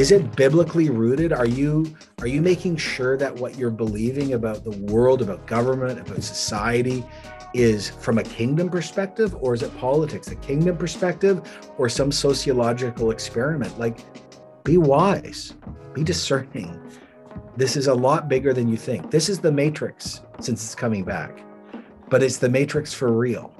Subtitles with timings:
[0.00, 1.30] is it biblically rooted?
[1.30, 6.00] Are you are you making sure that what you're believing about the world, about government,
[6.00, 7.04] about society
[7.52, 11.42] is from a kingdom perspective or is it politics, a kingdom perspective
[11.76, 13.78] or some sociological experiment?
[13.78, 13.98] Like
[14.64, 15.54] be wise,
[15.92, 16.80] be discerning.
[17.58, 19.10] This is a lot bigger than you think.
[19.10, 21.44] This is the matrix since it's coming back.
[22.08, 23.52] But it's the matrix for real.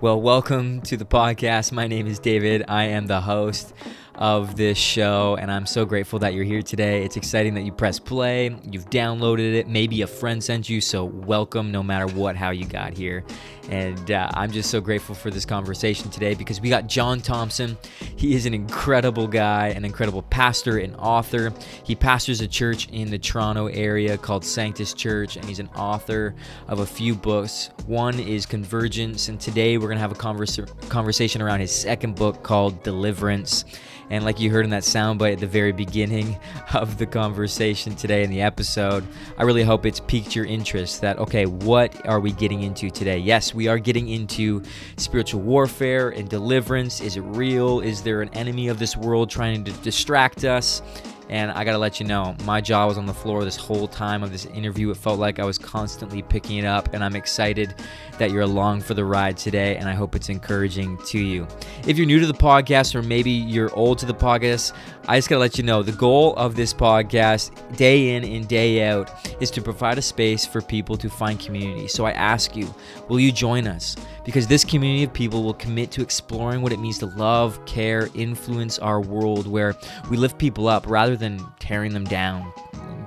[0.00, 1.70] Well, welcome to the podcast.
[1.70, 2.64] My name is David.
[2.66, 3.72] I am the host
[4.18, 7.04] of this show, and I'm so grateful that you're here today.
[7.04, 11.04] It's exciting that you press play, you've downloaded it, maybe a friend sent you, so
[11.04, 13.24] welcome no matter what, how you got here.
[13.70, 17.76] And uh, I'm just so grateful for this conversation today because we got Jon Thompson.
[18.16, 21.52] He is an incredible guy, an incredible pastor and author.
[21.84, 26.34] He pastors a church in the Toronto area called Sanctus Church, and he's an author
[26.66, 27.70] of a few books.
[27.86, 32.16] One is Convergence, and today we're going to have a conversa- conversation around his second
[32.16, 33.64] book called Deliverance.
[34.10, 36.38] And like you heard in that soundbite at the very beginning
[36.74, 39.06] of the conversation today in the episode,
[39.36, 43.18] I really hope it's piqued your interest that, okay, what are we getting into today?
[43.18, 44.62] Yes, we are getting into
[44.96, 47.00] spiritual warfare and deliverance.
[47.00, 47.80] Is it real?
[47.80, 50.82] Is there an enemy of this world trying to distract us?
[51.30, 54.22] And I gotta let you know, my jaw was on the floor this whole time
[54.22, 54.90] of this interview.
[54.90, 57.74] It felt like I was constantly picking it up, and I'm excited
[58.18, 61.46] that you're along for the ride today, and I hope it's encouraging to you.
[61.86, 64.72] If you're new to the podcast, or maybe you're old to the podcast,
[65.10, 68.86] I just gotta let you know the goal of this podcast, day in and day
[68.86, 69.10] out,
[69.40, 71.88] is to provide a space for people to find community.
[71.88, 72.72] So I ask you,
[73.08, 73.96] will you join us?
[74.26, 78.10] Because this community of people will commit to exploring what it means to love, care,
[78.14, 79.74] influence our world, where
[80.10, 82.52] we lift people up rather than tearing them down.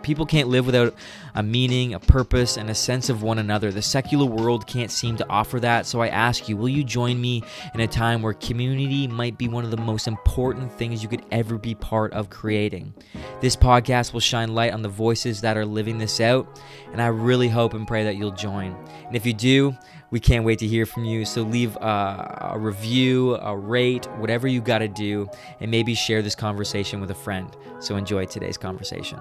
[0.02, 0.95] People can't live without
[1.35, 3.71] a meaning, a purpose, and a sense of one another.
[3.71, 7.19] The secular world can't seem to offer that, so I ask you, will you join
[7.19, 7.43] me
[7.73, 11.25] in a time where community might be one of the most important things you could
[11.31, 12.93] ever be part of creating?
[13.39, 16.59] This podcast will shine light on the voices that are living this out,
[16.91, 18.75] and I really hope and pray that you'll join.
[19.05, 19.75] And if you do,
[20.11, 21.25] we can't wait to hear from you.
[21.25, 25.27] So leave a, a review, a rate, whatever you got to do,
[25.59, 27.55] and maybe share this conversation with a friend.
[27.80, 29.17] So enjoy today's conversation.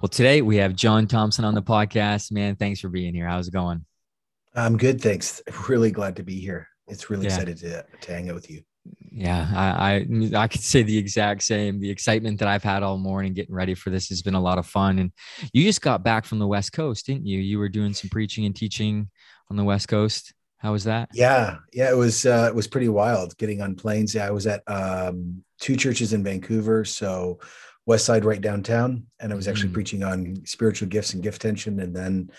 [0.00, 2.30] Well, today we have Jon Thompson on the podcast.
[2.30, 3.26] Man, thanks for being here.
[3.26, 3.84] How's it going?
[4.54, 5.42] I'm good, thanks.
[5.68, 6.68] Really glad to be here.
[6.86, 7.32] It's really yeah.
[7.32, 8.62] excited to, to hang out with you.
[9.10, 11.80] Yeah, I, I I could say the exact same.
[11.80, 14.58] The excitement that I've had all morning getting ready for this has been a lot
[14.58, 15.00] of fun.
[15.00, 15.10] And
[15.52, 17.40] you just got back from the West Coast, didn't you?
[17.40, 19.10] You were doing some preaching and teaching
[19.50, 20.32] on the West Coast.
[20.58, 21.08] How was that?
[21.12, 24.14] Yeah, yeah, it was uh, it was pretty wild getting on planes.
[24.14, 27.40] Yeah, I was at um, two churches in Vancouver, so
[27.88, 29.72] West Side right downtown, and I was actually mm.
[29.72, 32.30] preaching on spiritual gifts and gift tension, and then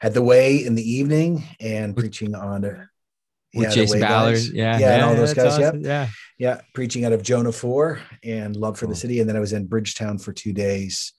[0.00, 2.86] at the Way in the evening and preaching on uh,
[3.52, 5.82] with yeah, Jason Ballard, yeah, yeah, yeah, and all those guys, awesome.
[5.82, 8.94] yeah, yeah, yeah, preaching out of Jonah four and love for cool.
[8.94, 11.12] the city, and then I was in Bridgetown for two days,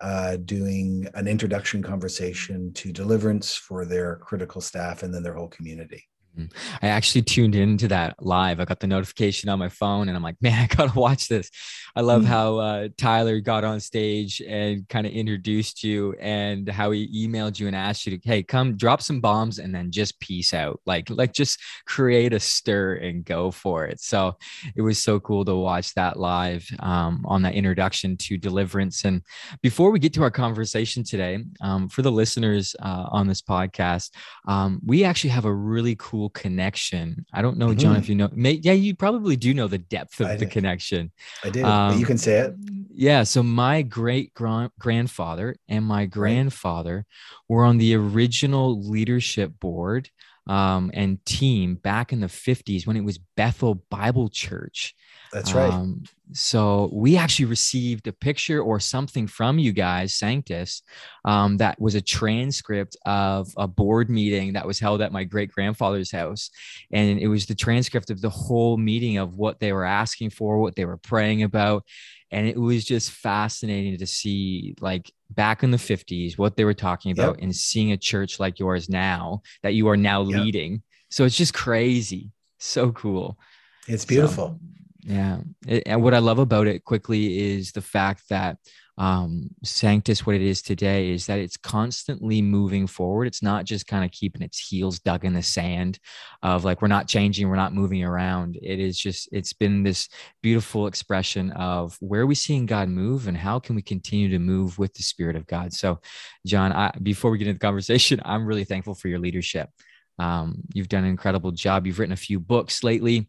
[0.00, 5.48] uh, doing an introduction conversation to deliverance for their critical staff and then their whole
[5.48, 6.08] community.
[6.38, 6.76] Mm-hmm.
[6.82, 8.60] I actually tuned into that live.
[8.60, 11.28] I got the notification on my phone and I'm like, man, I got to watch
[11.28, 11.50] this.
[11.98, 12.30] I love mm-hmm.
[12.30, 17.58] how uh, Tyler got on stage and kind of introduced you and how he emailed
[17.58, 20.80] you and asked you to, hey, come drop some bombs and then just peace out.
[20.86, 24.00] Like, like just create a stir and go for it.
[24.00, 24.36] So
[24.76, 29.04] it was so cool to watch that live um, on that introduction to deliverance.
[29.04, 29.20] And
[29.60, 34.12] before we get to our conversation today, um, for the listeners uh, on this podcast,
[34.46, 37.26] um, we actually have a really cool connection.
[37.32, 38.02] I don't know, Jon, mm-hmm.
[38.02, 38.30] if you know.
[38.32, 40.52] May, yeah, you probably do know the depth of I the did.
[40.52, 41.10] connection.
[41.42, 41.64] I do.
[41.92, 42.54] Um, you can say it.
[42.94, 43.22] Yeah.
[43.22, 47.06] So my great grandfather and my grandfather
[47.48, 50.10] were on the original leadership board
[50.48, 54.94] um, and team back in the 50s when it was Bethel Bible Church.
[55.32, 55.72] That's right.
[55.72, 60.82] Um, so we actually received a picture or something from you guys, Sanctus,
[61.24, 65.50] um, that was a transcript of a board meeting that was held at my great
[65.50, 66.50] grandfather's house,
[66.90, 70.58] and it was the transcript of the whole meeting of what they were asking for,
[70.58, 71.84] what they were praying about,
[72.30, 76.74] and it was just fascinating to see like back in the 50s what they were
[76.74, 77.42] talking about yep.
[77.42, 80.40] and seeing a church like yours now that you are now yep.
[80.40, 83.38] leading so it's just crazy so cool
[83.86, 84.60] it's beautiful so,
[85.00, 85.38] yeah.
[85.86, 88.58] And what I love about it quickly is the fact that
[88.98, 93.26] um, Sanctus, what it is today, is that it's constantly moving forward.
[93.26, 96.00] It's not just kind of keeping its heels dug in the sand
[96.42, 98.58] of like, we're not changing, we're not moving around.
[98.60, 100.08] It is just, it's been this
[100.42, 104.40] beautiful expression of where are we seeing God move and how can we continue to
[104.40, 105.72] move with the Spirit of God.
[105.72, 106.00] So,
[106.44, 109.70] Jon, I, before we get into the conversation, I'm really thankful for your leadership.
[110.18, 111.86] Um, you've done an incredible job.
[111.86, 113.28] You've written a few books lately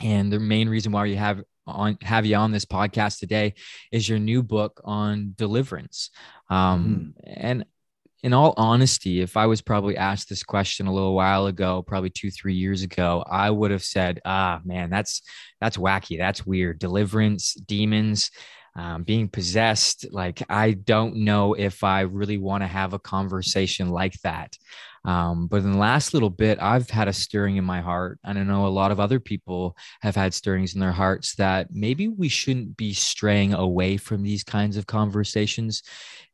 [0.00, 3.54] And the main reason why we have on have you on this podcast today
[3.90, 6.10] is your new book on deliverance.
[6.50, 7.32] Um, mm-hmm.
[7.36, 7.64] And
[8.22, 12.08] in all honesty, if I was probably asked this question a little while ago, probably
[12.08, 15.22] two, three years ago, I would have said, ah, man, that's
[15.60, 16.16] that's wacky.
[16.18, 16.78] That's weird.
[16.78, 18.30] Deliverance, demons,
[18.76, 20.06] um, being possessed.
[20.10, 24.56] Like, I don't know if I really want to have a conversation like that.
[25.04, 28.18] Um, but in the last little bit, I've had a stirring in my heart.
[28.24, 31.68] And I know a lot of other people have had stirrings in their hearts that
[31.72, 35.82] maybe we shouldn't be straying away from these kinds of conversations.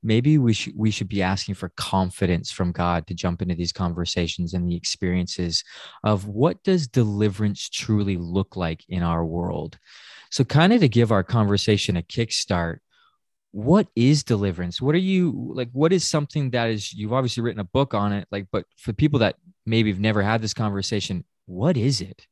[0.02, 3.72] Maybe we should we should be asking for confidence from God to jump into these
[3.72, 5.64] conversations and the experiences
[6.04, 9.78] of what does deliverance truly look like in our world.
[10.30, 12.78] So, kind of to give our conversation a kickstart,
[13.52, 14.80] what is deliverance?
[14.80, 18.12] What are you like what is something that is you've obviously written a book on
[18.12, 19.36] it like but for people that
[19.66, 22.26] maybe have never had this conversation what is it?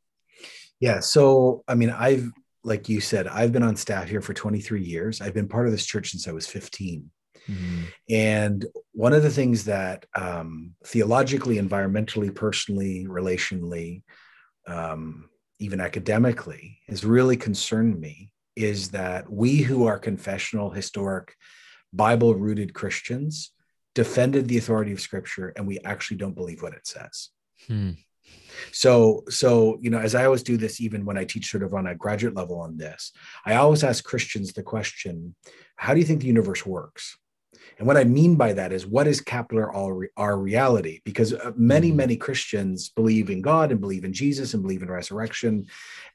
[0.81, 2.31] Yeah so i mean i've
[2.62, 5.20] like you said i've been on staff here for 23 years.
[5.20, 7.11] I've been part of this church since i was 15
[7.49, 7.82] mm-hmm.
[8.09, 14.03] and one of the things that um, theologically environmentally personally relationally
[14.69, 15.29] um,
[15.59, 21.34] even academically has really concerned me is that we who are confessional, historic,
[21.93, 23.52] Bible rooted Christians
[23.94, 27.31] defended the authority of Scripture and we actually don't believe what it says.
[27.66, 27.93] Hmm.
[28.72, 31.72] So, so you know, as I always do this, even when I teach sort of
[31.72, 33.12] on a graduate level on this,
[33.46, 35.34] I always ask Christians the question:
[35.76, 37.16] How do you think the universe works?
[37.78, 41.00] And what I mean by that is, what is capital R, reality?
[41.04, 41.96] Because uh, many, mm-hmm.
[41.96, 45.66] many Christians believe in God and believe in Jesus and believe in resurrection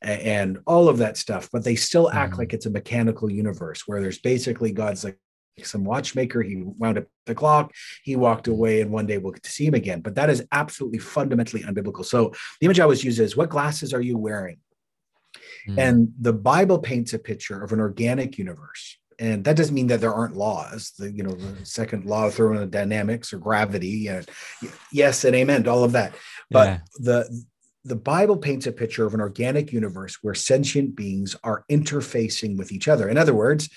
[0.02, 2.40] and, and all of that stuff, but they still act mm-hmm.
[2.40, 5.18] like it's a mechanical universe where there's basically God's like
[5.64, 6.42] some watchmaker.
[6.42, 7.74] He wound up the clock.
[8.04, 10.02] He walked away, and one day we'll get to see him again.
[10.02, 12.06] But that is absolutely fundamentally unbiblical.
[12.06, 14.58] So the image I always use is, what glasses are you wearing?
[15.68, 15.78] Mm.
[15.78, 20.02] And the Bible paints a picture of an organic universe and that doesn't mean that
[20.02, 24.28] there aren't laws the you know the second law of thermodynamics or gravity and
[24.92, 26.14] yes and amen to all of that
[26.52, 26.80] but yeah.
[27.00, 27.46] the
[27.86, 32.72] the bible paints a picture of an organic universe where sentient beings are interfacing with
[32.72, 33.70] each other in other words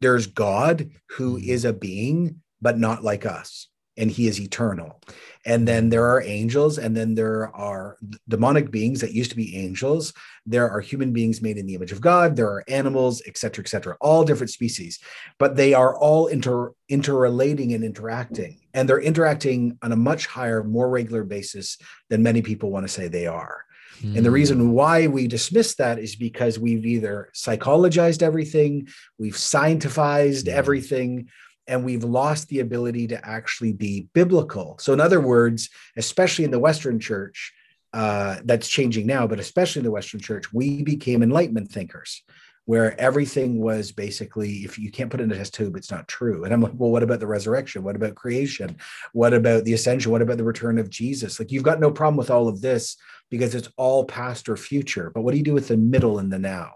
[0.00, 1.68] there's god who mm-hmm.
[1.68, 5.00] a being but not like us and he is eternal.
[5.44, 7.98] And then there are angels, and then there are
[8.28, 10.12] demonic beings that used to be angels.
[10.44, 12.34] There are human beings made in the image of God.
[12.34, 14.98] There are animals, et cetera, et cetera, all different species,
[15.38, 18.58] but they are all inter interrelating and interacting.
[18.74, 21.78] And they're interacting on a much higher, more regular basis
[22.10, 23.66] than many people want to say they are.
[24.02, 24.34] And the hmm.
[24.34, 28.88] reason why we dismiss that is because we've either psychologized everything,
[29.18, 31.28] we've scientified everything,
[31.68, 34.76] and we've lost the ability to actually be biblical.
[34.80, 37.52] So, in other words, especially in the Western church,
[37.92, 42.22] uh, that's changing now, but especially in the Western church, we became Enlightenment thinkers,
[42.66, 46.08] where everything was basically if you can't put it in a test tube, it's not
[46.08, 46.44] true.
[46.44, 47.82] And I'm like, well, what about the resurrection?
[47.82, 48.76] What about creation?
[49.12, 50.12] What about the ascension?
[50.12, 51.38] What about the return of Jesus?
[51.38, 52.96] Like, you've got no problem with all of this
[53.30, 55.10] because it's all past or future.
[55.14, 56.74] But what do you do with the middle and the now?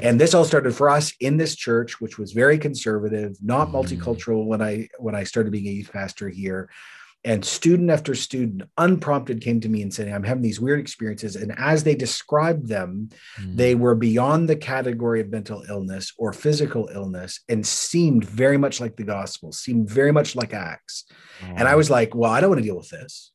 [0.00, 3.72] And this all started for us in this church which was very conservative not mm.
[3.72, 6.70] multicultural when i when i started being a youth pastor here
[7.22, 11.36] and student after student unprompted came to me and said i'm having these weird experiences
[11.36, 13.08] and as they described them
[13.40, 13.56] mm.
[13.56, 18.80] they were beyond the category of mental illness or physical illness and seemed very much
[18.80, 21.04] like the gospel seemed very much like acts
[21.42, 21.54] oh.
[21.56, 23.32] and i was like well i don't want to deal with this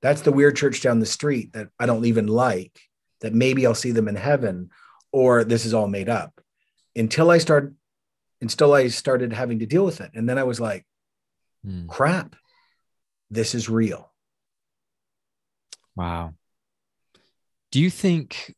[0.00, 2.78] that's the weird church down the street that i don't even like
[3.20, 4.70] that maybe i'll see them in heaven
[5.12, 6.40] or this is all made up
[6.96, 7.74] until I started
[8.40, 10.12] until I started having to deal with it.
[10.14, 10.86] And then I was like,
[11.64, 11.86] hmm.
[11.86, 12.36] crap,
[13.30, 14.12] this is real.
[15.96, 16.34] Wow.
[17.72, 18.54] Do you think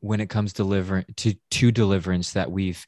[0.00, 2.84] when it comes deliver to to deliverance that we've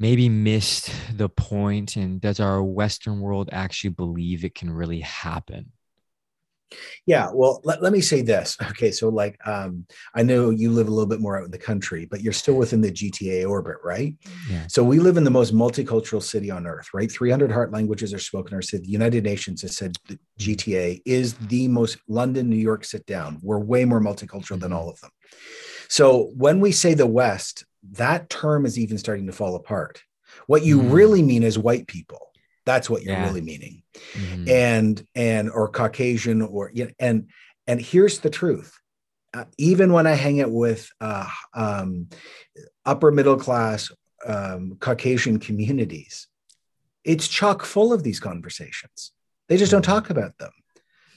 [0.00, 5.70] maybe missed the point and does our western world actually believe it can really happen
[7.06, 8.56] yeah, well, let, let me say this.
[8.74, 11.58] Okay, so like um, I know you live a little bit more out in the
[11.58, 14.16] country, but you're still within the GTA orbit, right?
[14.50, 14.66] Yeah.
[14.66, 17.10] So we live in the most multicultural city on earth, right?
[17.10, 18.84] 300 heart languages are spoken in our city.
[18.84, 23.38] The United Nations has said the GTA is the most London, New York sit down.
[23.42, 24.74] We're way more multicultural than mm-hmm.
[24.74, 25.10] all of them.
[25.88, 30.02] So when we say the West, that term is even starting to fall apart.
[30.46, 30.92] What you mm.
[30.92, 32.30] really mean is white people
[32.64, 33.24] that's what you're yeah.
[33.24, 33.82] really meaning.
[34.14, 34.48] Mm-hmm.
[34.48, 37.28] And and or Caucasian or you know, and
[37.66, 38.78] and here's the truth.
[39.32, 42.08] Uh, even when I hang out with uh, um,
[42.86, 43.90] upper middle class
[44.24, 46.28] um, Caucasian communities,
[47.02, 49.12] it's chock full of these conversations.
[49.48, 49.92] They just don't mm-hmm.
[49.92, 50.52] talk about them.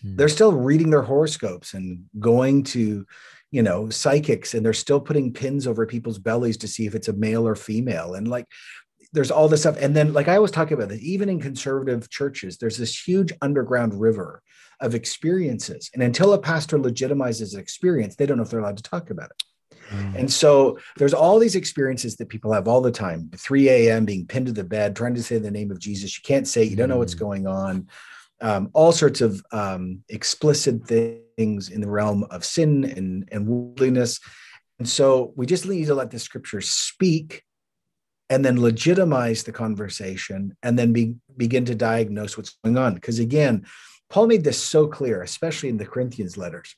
[0.03, 0.15] Mm-hmm.
[0.15, 3.05] They're still reading their horoscopes and going to,
[3.51, 7.07] you know psychics and they're still putting pins over people's bellies to see if it's
[7.07, 8.45] a male or female and like
[9.13, 12.09] there's all this stuff and then like i was talking about this even in conservative
[12.09, 14.41] churches there's this huge underground river
[14.79, 18.77] of experiences and until a pastor legitimizes an experience they don't know if they're allowed
[18.77, 19.43] to talk about it
[19.89, 20.15] Mm.
[20.15, 24.05] And so there's all these experiences that people have all the time 3 a.m.
[24.05, 26.17] being pinned to the bed, trying to say the name of Jesus.
[26.17, 27.19] You can't say, you don't know what's mm.
[27.19, 27.87] going on.
[28.39, 34.19] Um, all sorts of um, explicit things in the realm of sin and, and worldliness.
[34.77, 37.43] And so we just need to let the scripture speak
[38.29, 42.93] and then legitimize the conversation and then be, begin to diagnose what's going on.
[42.93, 43.65] Because again,
[44.09, 46.75] Paul made this so clear, especially in the Corinthians letters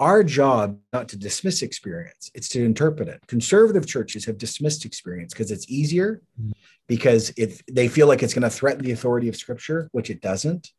[0.00, 5.32] our job not to dismiss experience it's to interpret it conservative churches have dismissed experience
[5.32, 6.52] because it's easier mm.
[6.88, 10.20] because if they feel like it's going to threaten the authority of scripture which it
[10.20, 10.70] doesn't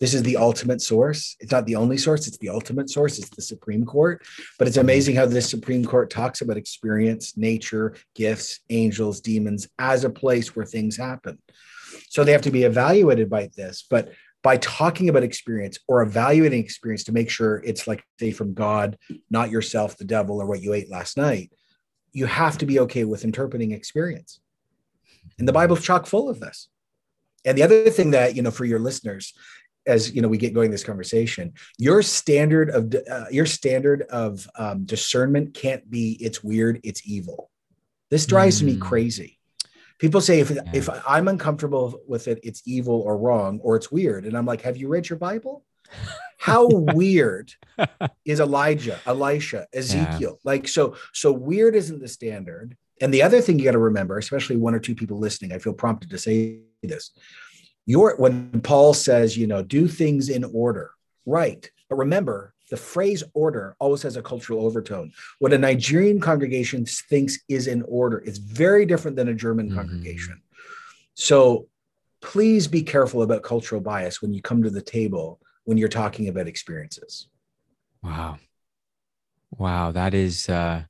[0.00, 1.36] this is the ultimate source.
[1.40, 2.26] It's not the only source.
[2.26, 3.18] It's the ultimate source.
[3.18, 4.22] It's the supreme court.
[4.58, 10.04] But it's amazing how this supreme court talks about experience nature gifts angels demons as
[10.04, 11.38] a place where things happen.
[12.08, 13.84] So they have to be evaluated by this.
[13.88, 18.54] But by talking about experience or evaluating experience to make sure it's like say from
[18.54, 18.96] God,
[19.30, 21.52] not yourself, the devil, or what you ate last night,
[22.12, 24.40] you have to be okay with interpreting experience.
[25.38, 26.68] And the Bible's chock full of this.
[27.44, 29.32] And the other thing that, you know, for your listeners,
[29.86, 34.48] as you know, we get going this conversation, your standard of uh, your standard of
[34.56, 37.50] um, discernment can't be it's weird, it's evil.
[38.10, 38.66] This drives mm.
[38.66, 39.40] me crazy
[40.00, 40.62] people say if yeah.
[40.72, 44.62] if i'm uncomfortable with it it's evil or wrong or it's weird and i'm like
[44.62, 45.64] have you read your bible
[46.38, 47.52] how weird
[48.24, 50.50] is elijah elisha ezekiel yeah.
[50.50, 54.18] like so so weird isn't the standard and the other thing you got to remember
[54.18, 57.12] especially one or two people listening i feel prompted to say this
[57.86, 60.90] your when paul says you know do things in order
[61.26, 65.12] right but remember the phrase order always has a cultural overtone.
[65.40, 69.76] What a Nigerian congregation thinks is in order is very different than a German mm-hmm.
[69.76, 70.40] congregation.
[71.14, 71.66] So
[72.20, 76.28] please be careful about cultural bias when you come to the table when you're talking
[76.28, 77.28] about experiences.
[78.02, 78.38] Wow.
[79.50, 79.90] Wow.
[79.90, 80.84] That is, uh,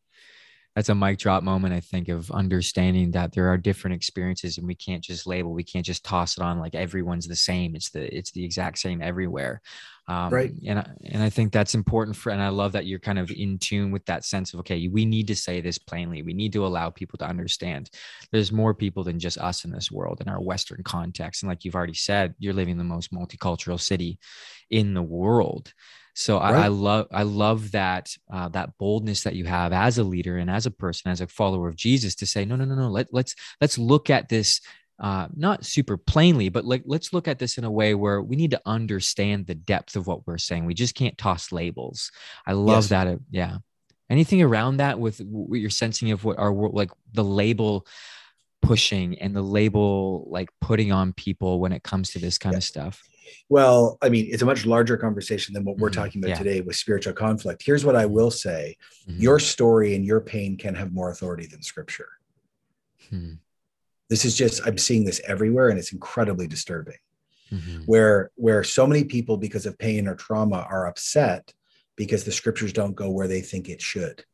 [0.74, 4.66] that's a mic drop moment i think of understanding that there are different experiences and
[4.66, 7.74] we can't just label we can't just toss it on like everyone's the same.
[7.74, 9.60] It's the it's the exact same everywhere.
[10.08, 10.52] Um, right.
[10.66, 13.30] and I, and I think that's important for and I love that you're kind of
[13.30, 16.22] in tune with that sense of okay we need to say this plainly.
[16.22, 17.90] We need to allow people to understand
[18.32, 21.42] there's more people than just us in this world in our western context.
[21.42, 24.18] And like you've already said you're living the most multicultural city
[24.70, 25.72] in the world
[26.20, 26.54] so right.
[26.54, 30.36] I, I, love I love that uh, that boldness that you have as a leader
[30.36, 32.88] and as a person, as a follower of Jesus, to say no, no, no, no.
[32.88, 34.60] Let let's let's look at this
[34.98, 38.36] uh, not super plainly, but like let's look at this in a way where we
[38.36, 40.66] need to understand the depth of what we're saying.
[40.66, 42.12] We just can't toss labels.
[42.46, 42.88] I love yes.
[42.90, 43.06] that.
[43.06, 43.56] Uh, yeah.
[44.10, 47.86] Anything around that with what you're sensing of what our world, like the label
[48.60, 52.58] pushing and the label like putting on people when it comes to this kind yeah.
[52.58, 53.08] of stuff.
[53.48, 56.00] Well, I mean, it's a much larger conversation than what we're mm-hmm.
[56.00, 56.38] talking about yeah.
[56.38, 57.62] today with spiritual conflict.
[57.64, 58.76] Here's what I will say
[59.08, 59.20] mm-hmm.
[59.20, 62.08] your story and your pain can have more authority than scripture.
[63.08, 63.34] Hmm.
[64.08, 66.98] This is just, I'm seeing this everywhere and it's incredibly disturbing.
[67.52, 67.82] Mm-hmm.
[67.86, 71.52] Where where so many people because of pain or trauma are upset
[71.96, 74.24] because the scriptures don't go where they think it should.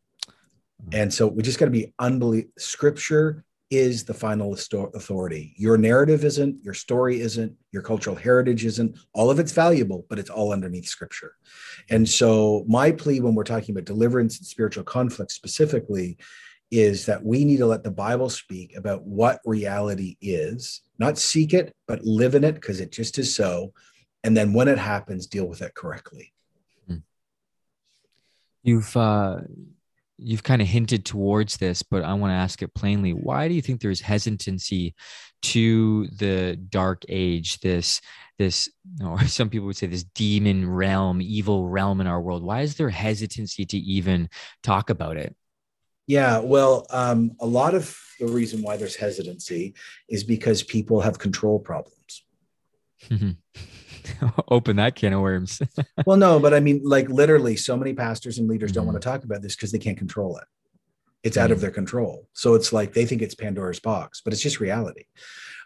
[0.82, 1.00] Mm-hmm.
[1.00, 2.52] And so we just got to be unbelievable.
[2.58, 5.54] Scripture is the final authority.
[5.56, 8.96] Your narrative isn't, your story isn't, your cultural heritage isn't.
[9.12, 11.32] All of it's valuable, but it's all underneath scripture.
[11.90, 16.16] And so, my plea when we're talking about deliverance and spiritual conflict specifically
[16.70, 21.52] is that we need to let the Bible speak about what reality is, not seek
[21.54, 23.72] it, but live in it because it just is so.
[24.24, 26.32] And then when it happens, deal with it correctly.
[26.88, 26.96] Hmm.
[28.62, 29.38] You've, uh,
[30.18, 33.10] you've kind of hinted towards this, but I want to ask it plainly.
[33.10, 34.94] Why do you think there's hesitancy
[35.42, 38.00] to the dark age, this,
[38.38, 38.68] this,
[39.04, 42.42] or some people would say this demon realm, evil realm in our world?
[42.42, 44.28] Why is there hesitancy to even
[44.62, 45.36] talk about it?
[46.06, 49.74] Yeah, well, um, a lot of the reason why there's hesitancy
[50.08, 52.22] is because people have control problems.
[54.48, 55.60] open that can of worms.
[56.06, 58.80] well, no, but I mean, like literally, so many pastors and leaders mm-hmm.
[58.80, 60.44] don't want to talk about this because they can't control it.
[61.22, 61.44] It's mm-hmm.
[61.44, 61.62] out of mm-hmm.
[61.62, 62.28] their control.
[62.32, 65.04] So it's like they think it's Pandora's box, but it's just reality.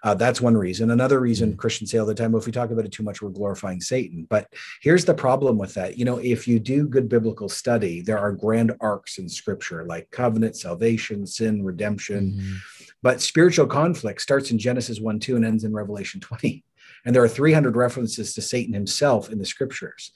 [0.02, 0.90] Uh, that's one reason.
[0.90, 1.58] Another reason mm-hmm.
[1.58, 3.80] Christians say all the time, well, if we talk about it too much, we're glorifying
[3.80, 4.26] Satan.
[4.30, 4.48] But
[4.80, 5.98] here's the problem with that.
[5.98, 10.10] You know, if you do good biblical study, there are grand arcs in scripture like
[10.10, 12.32] covenant, salvation, sin, redemption.
[12.32, 12.54] Mm-hmm.
[13.02, 16.64] But spiritual conflict starts in Genesis 1 2 and ends in Revelation 20.
[17.04, 20.12] And there are 300 references to Satan himself in the scriptures.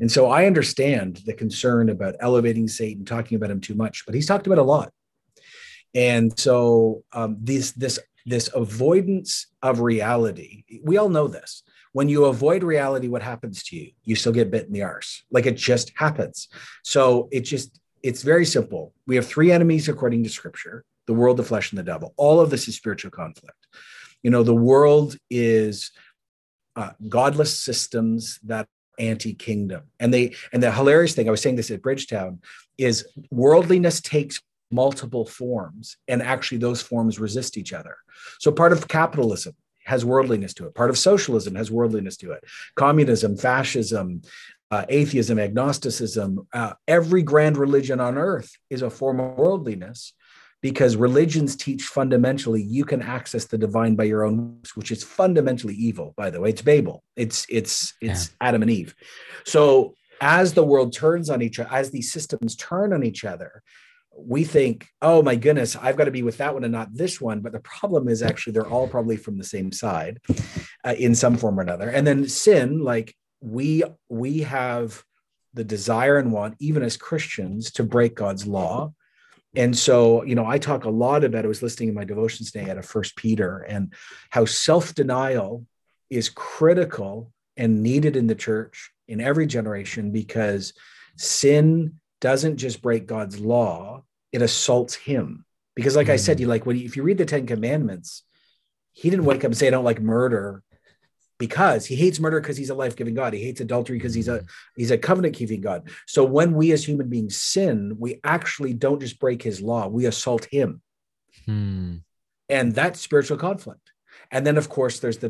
[0.00, 4.14] And so I understand the concern about elevating Satan, talking about him too much, but
[4.14, 4.92] he's talked about a lot.
[5.94, 11.62] And so um, this this this avoidance of reality, we all know this.
[11.92, 13.90] When you avoid reality, what happens to you?
[14.04, 15.24] You still get bit in the arse.
[15.30, 16.48] Like it just happens.
[16.84, 18.92] So it just it's very simple.
[19.06, 22.12] We have three enemies according to scripture the world, the flesh, and the devil.
[22.18, 23.66] All of this is spiritual conflict.
[24.22, 25.90] You know, the world is
[26.78, 28.66] uh, godless systems that
[28.98, 29.82] anti-kingdom.
[30.00, 32.40] And they and the hilarious thing i was saying this at bridgetown
[32.78, 37.96] is worldliness takes multiple forms and actually those forms resist each other.
[38.38, 39.54] So part of capitalism
[39.84, 40.74] has worldliness to it.
[40.74, 42.44] Part of socialism has worldliness to it.
[42.76, 44.22] Communism fascism
[44.70, 50.12] uh, atheism agnosticism uh, every grand religion on earth is a form of worldliness
[50.60, 55.74] because religions teach fundamentally you can access the divine by your own which is fundamentally
[55.74, 56.50] evil by the way.
[56.50, 57.02] It's babel.
[57.16, 58.48] It's it's it's yeah.
[58.48, 58.94] adam and eve.
[59.44, 63.62] So as the world turns on each other as these systems turn on each other
[64.20, 67.20] we think oh my goodness i've got to be with that one and not this
[67.20, 67.40] one.
[67.40, 70.18] But the problem is actually they're all probably from the same side
[70.84, 71.88] uh, in some form or another.
[71.88, 75.04] And then sin like we we have
[75.54, 78.92] the desire and want even as christians to break god's law
[79.56, 82.50] and so you know i talk a lot about i was listening in my devotions
[82.50, 83.92] today at a first peter and
[84.30, 85.64] how self-denial
[86.10, 90.74] is critical and needed in the church in every generation because
[91.16, 94.02] sin doesn't just break god's law
[94.32, 96.14] it assaults him because like mm-hmm.
[96.14, 96.40] i said mm.
[96.40, 98.24] you like when you, if you read the 10 commandments
[98.92, 100.62] he didn't wake up and say i don't like murder
[101.38, 103.32] because he hates murder because he's a life-giving God.
[103.32, 104.44] He hates adultery because he's a
[104.76, 105.88] he's a covenant-keeping God.
[106.06, 110.06] So when we as human beings sin, we actually don't just break his law, we
[110.06, 110.82] assault him.
[111.46, 111.96] Hmm.
[112.48, 113.92] And that's spiritual conflict.
[114.30, 115.28] And then of course there's the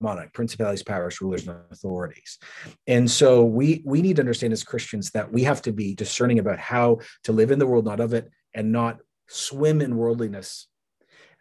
[0.00, 2.38] demonic principalities, powers, rulers, and authorities.
[2.86, 6.38] And so we we need to understand as Christians that we have to be discerning
[6.38, 10.68] about how to live in the world, not of it, and not swim in worldliness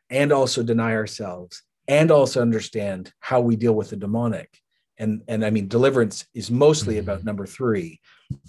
[0.10, 4.60] and also deny ourselves and also understand how we deal with the demonic
[4.98, 7.10] and and i mean deliverance is mostly mm-hmm.
[7.10, 8.00] about number three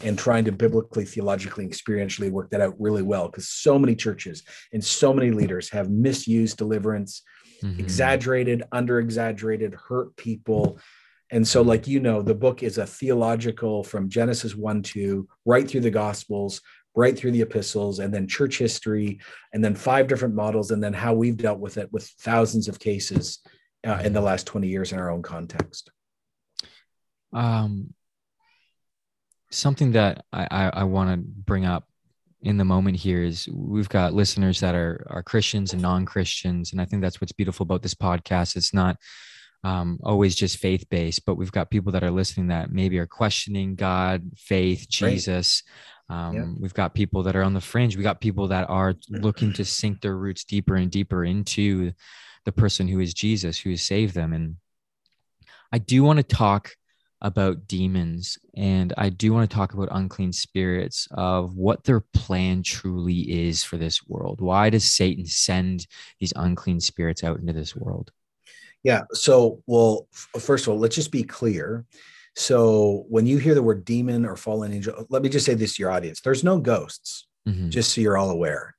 [0.03, 4.43] and trying to biblically theologically experientially work that out really well because so many churches
[4.73, 7.23] and so many leaders have misused deliverance
[7.63, 7.79] mm-hmm.
[7.79, 10.79] exaggerated under exaggerated hurt people
[11.31, 15.69] and so like you know the book is a theological from genesis 1 2 right
[15.69, 16.61] through the gospels
[16.99, 19.21] right through the epistles and then church history
[19.53, 22.81] and then five different models and then how we've dealt with it with thousands of
[22.81, 23.39] cases
[23.87, 25.91] uh, in the last 20 years in our own context.
[27.33, 27.95] Um,
[29.51, 31.85] something that i, I, I want to bring up
[32.43, 36.81] in the moment here is we've got listeners that are are christians and non-christians and
[36.83, 38.57] i think that's what's beautiful about this podcast.
[38.57, 38.97] It's not
[39.65, 43.07] um, always just faith based, but we've got people that are listening that maybe are
[43.07, 45.63] questioning God, faith, Jesus.
[46.09, 46.47] Um, yeah.
[46.59, 47.97] We've got people that are on the fringe.
[47.97, 51.93] We got people that are looking to sink their roots deeper and deeper into
[52.45, 54.33] the person who is Jesus, who has saved them.
[54.33, 54.57] And
[55.73, 56.71] I do want to talk
[57.21, 62.63] about demons and I do want to talk about unclean spirits of what their plan
[62.63, 64.41] truly is for this world.
[64.41, 65.89] Why does Satan send
[66.21, 68.13] these unclean spirits out into this world?
[68.83, 69.03] Yeah.
[69.13, 71.85] So, well, first of all, let's just be clear
[72.39, 75.75] so when you hear the word demon or fallen angel, let me just say this
[75.75, 77.69] to your audience: there's no ghosts, mm-hmm.
[77.69, 78.77] just so you're all aware.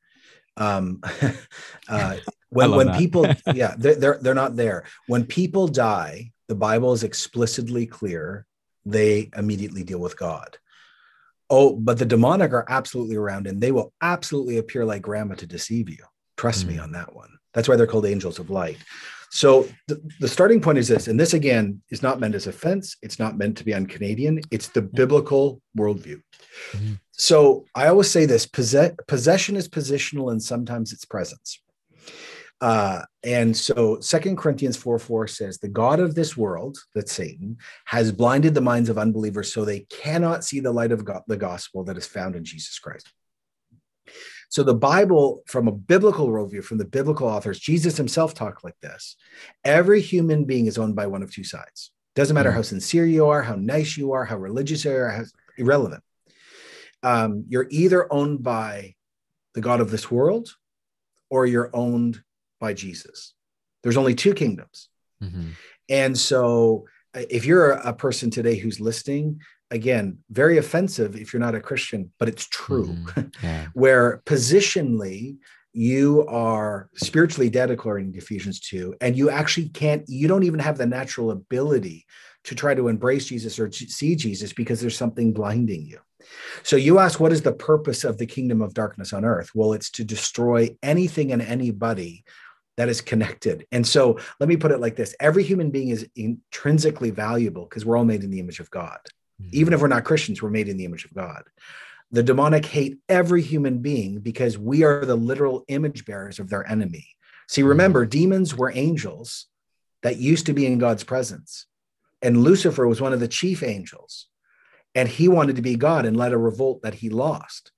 [0.55, 1.01] Um,
[1.89, 2.15] uh,
[2.49, 2.97] when when that.
[2.97, 4.85] people, yeah, they're, they're they're not there.
[5.07, 8.45] When people die, the Bible is explicitly clear;
[8.85, 10.57] they immediately deal with God.
[11.49, 15.45] Oh, but the demonic are absolutely around, and they will absolutely appear like grandma to
[15.45, 16.05] deceive you.
[16.37, 16.69] Trust mm-hmm.
[16.69, 16.83] me mm.
[16.83, 17.39] on that one.
[17.53, 18.77] That's why they're called angels of light.
[19.31, 22.97] So the, the starting point is this, and this again is not meant as offense.
[23.01, 24.41] It's not meant to be un-Canadian.
[24.51, 26.21] It's the biblical worldview.
[26.71, 26.93] Mm-hmm.
[27.11, 31.59] So I always say this: possess, possession is positional, and sometimes it's presence.
[32.61, 37.57] Uh, and so Second Corinthians 4 4 says, The God of this world, that's Satan,
[37.85, 41.37] has blinded the minds of unbelievers so they cannot see the light of God, the
[41.37, 43.11] gospel that is found in Jesus Christ.
[44.49, 48.79] So the Bible, from a biblical worldview, from the biblical authors, Jesus himself talked like
[48.81, 49.15] this.
[49.63, 51.91] Every human being is owned by one of two sides.
[52.15, 52.57] Doesn't matter mm-hmm.
[52.57, 55.23] how sincere you are, how nice you are, how religious you are, how,
[55.57, 56.03] irrelevant.
[57.03, 58.95] Um, you're either owned by
[59.53, 60.55] the God of this world
[61.29, 62.21] or you're owned
[62.59, 63.33] by Jesus.
[63.83, 64.89] There's only two kingdoms.
[65.23, 65.49] Mm-hmm.
[65.89, 71.39] And so uh, if you're a person today who's listening again very offensive if you're
[71.39, 73.67] not a christian but it's true mm, yeah.
[73.73, 75.37] where positionally
[75.73, 80.59] you are spiritually dead according to ephesians 2 and you actually can't you don't even
[80.59, 82.05] have the natural ability
[82.45, 85.99] to try to embrace Jesus or see Jesus because there's something blinding you.
[86.63, 89.51] So you ask, what is the purpose of the kingdom of darkness on earth?
[89.53, 92.23] Well, it's to destroy anything and anybody
[92.77, 93.65] that is connected.
[93.71, 97.85] And so let me put it like this every human being is intrinsically valuable because
[97.85, 98.99] we're all made in the image of God.
[99.41, 99.49] Mm-hmm.
[99.53, 101.43] Even if we're not Christians, we're made in the image of God.
[102.11, 106.67] The demonic hate every human being because we are the literal image bearers of their
[106.69, 107.07] enemy.
[107.47, 108.09] See, remember, mm-hmm.
[108.09, 109.47] demons were angels
[110.03, 111.65] that used to be in God's presence.
[112.21, 114.27] And Lucifer was one of the chief angels.
[114.95, 117.71] And he wanted to be God and led a revolt that he lost.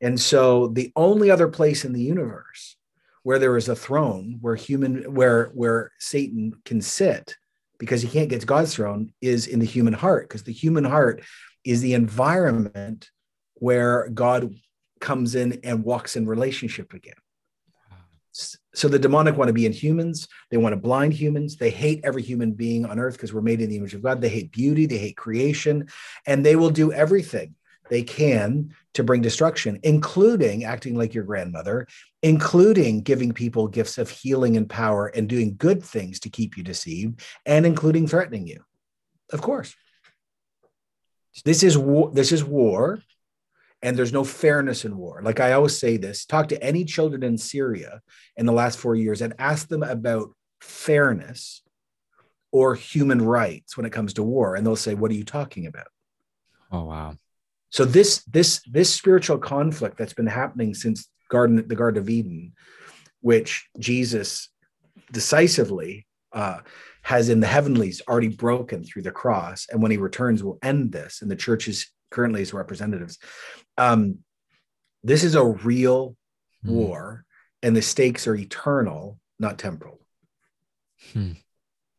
[0.00, 2.76] And so the only other place in the universe
[3.22, 7.36] where there is a throne where human where where Satan can sit
[7.80, 10.84] because he can't get to God's throne is in the human heart because the human
[10.84, 11.24] heart
[11.64, 13.10] is the environment
[13.54, 14.54] where God
[15.00, 17.14] comes in and walks in relationship again.
[18.74, 20.28] So the demonic want to be in humans.
[20.50, 21.56] They want to blind humans.
[21.56, 24.20] They hate every human being on earth because we're made in the image of God.
[24.20, 24.86] They hate beauty.
[24.86, 25.88] They hate creation.
[26.26, 27.56] And they will do everything
[27.88, 31.86] they can to bring destruction, including acting like your grandmother,
[32.22, 36.62] including giving people gifts of healing and power and doing good things to keep you
[36.62, 38.62] deceived, and including threatening you.
[39.32, 39.74] Of course.
[41.44, 42.10] This is war.
[42.12, 43.00] This is war
[43.82, 45.20] and there's no fairness in war.
[45.22, 48.00] Like I always say this talk to any children in Syria
[48.36, 51.62] in the last four years and ask them about fairness
[52.52, 54.54] or human rights when it comes to war.
[54.54, 55.86] And they'll say, What are you talking about?
[56.70, 57.16] Oh, wow.
[57.70, 62.52] So this this this spiritual conflict that's been happening since Garden the Garden of Eden,
[63.20, 64.48] which Jesus
[65.12, 66.58] decisively uh,
[67.02, 70.92] has in the heavenlies already broken through the cross, and when he returns will end
[70.92, 73.18] this, and the church is currently as representatives.
[73.78, 74.18] Um,
[75.02, 76.16] this is a real
[76.64, 76.70] mm.
[76.70, 77.24] war,
[77.62, 80.00] and the stakes are eternal, not temporal.
[81.12, 81.32] Hmm.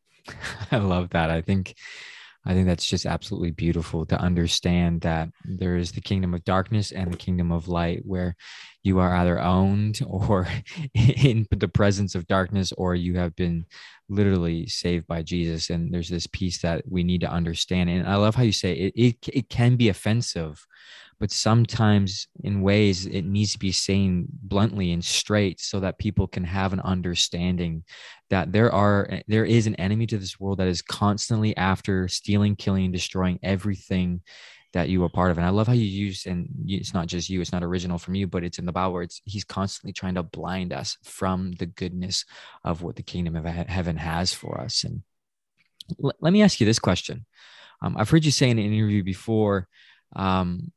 [0.70, 1.30] I love that.
[1.30, 1.74] I think
[2.44, 6.90] I think that's just absolutely beautiful to understand that there is the kingdom of darkness
[6.90, 8.34] and the kingdom of light, where
[8.82, 10.48] you are either owned or
[10.94, 13.64] in the presence of darkness, or you have been
[14.08, 15.70] literally saved by Jesus.
[15.70, 17.90] And there's this piece that we need to understand.
[17.90, 20.66] And I love how you say it, it, it can be offensive
[21.22, 26.26] but sometimes in ways it needs to be saying bluntly and straight so that people
[26.26, 27.84] can have an understanding
[28.28, 32.56] that there are there is an enemy to this world that is constantly after stealing
[32.56, 34.20] killing destroying everything
[34.72, 35.38] that you are part of.
[35.38, 38.16] And i love how you use and it's not just you it's not original from
[38.16, 41.52] you but it's in the bible where it's he's constantly trying to blind us from
[41.52, 42.24] the goodness
[42.64, 44.82] of what the kingdom of heaven has for us.
[44.82, 45.02] And
[46.00, 47.26] let me ask you this question.
[47.80, 49.68] Um, i've heard you say in an interview before
[50.16, 50.72] um,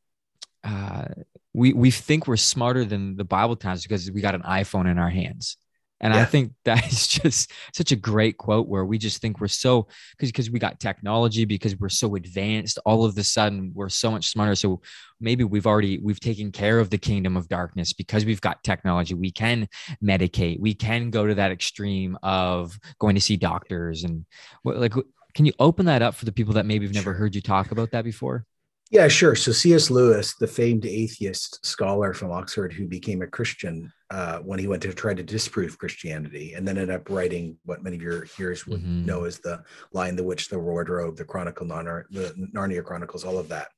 [0.65, 1.05] uh,
[1.53, 4.97] we we think we're smarter than the Bible times because we got an iPhone in
[4.97, 5.57] our hands.
[6.01, 6.21] And yeah.
[6.21, 9.87] I think that is just such a great quote where we just think we're so
[10.11, 14.11] because because we got technology because we're so advanced all of a sudden we're so
[14.11, 14.55] much smarter.
[14.55, 14.81] So
[15.21, 19.13] maybe we've already we've taken care of the kingdom of darkness because we've got technology.
[19.13, 19.69] We can
[20.03, 20.59] medicate.
[20.59, 24.25] We can go to that extreme of going to see doctors and
[24.63, 24.93] like
[25.35, 27.71] can you open that up for the people that maybe have never heard you talk
[27.71, 28.45] about that before
[28.91, 29.35] yeah, sure.
[29.35, 29.89] So C.S.
[29.89, 34.83] Lewis, the famed atheist scholar from Oxford who became a Christian uh, when he went
[34.83, 38.67] to try to disprove Christianity and then ended up writing what many of your hearers
[38.67, 39.05] would mm-hmm.
[39.05, 43.49] know as the Lion, the Witch, the Wardrobe, the Chronicle, the Narnia Chronicles, all of
[43.49, 43.69] that.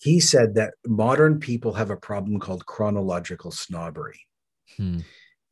[0.00, 4.20] He said that modern people have a problem called chronological snobbery.
[4.76, 4.98] Hmm.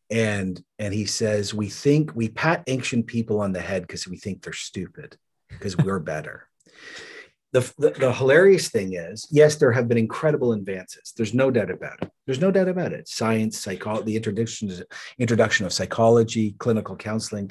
[0.09, 4.19] And and he says we think we pat ancient people on the head because we
[4.19, 5.17] think they're stupid
[5.49, 6.47] because we're better
[7.57, 11.15] the, the, the, hilarious thing is, yes, there have been incredible advances.
[11.17, 12.11] There's no doubt about it.
[12.27, 13.09] There's no doubt about it.
[13.09, 14.83] Science, psychology, the introduction,
[15.19, 17.51] introduction of psychology, clinical counseling.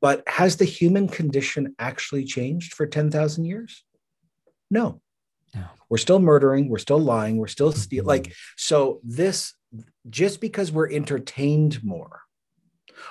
[0.00, 3.82] But has the human condition actually changed for 10,000 years?
[4.70, 5.00] No.
[5.52, 5.64] no.
[5.88, 6.68] We're still murdering.
[6.68, 7.38] We're still lying.
[7.38, 8.02] We're still stealing.
[8.02, 8.28] Mm-hmm.
[8.28, 9.54] Like, so this,
[10.10, 12.20] just because we're entertained more,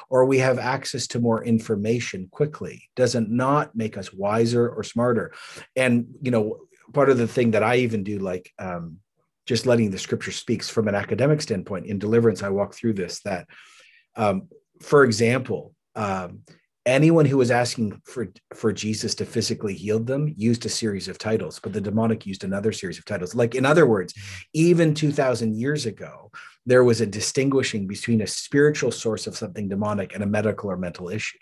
[0.10, 5.34] or we have access to more information quickly doesn't not make us wiser or smarter.
[5.76, 6.60] And you know
[6.94, 8.98] part of the thing that i even do like um,
[9.46, 13.22] just letting the scripture speaks from an academic standpoint in deliverance i walk through this
[13.22, 13.48] that
[14.16, 14.48] um,
[14.82, 16.40] for example um,
[16.86, 21.18] anyone who was asking for for jesus to physically heal them used a series of
[21.18, 24.14] titles but the demonic used another series of titles like in other words
[24.54, 26.32] even 2000 years ago
[26.66, 30.78] there was a distinguishing between a spiritual source of something demonic and a medical or
[30.78, 31.40] mental issue.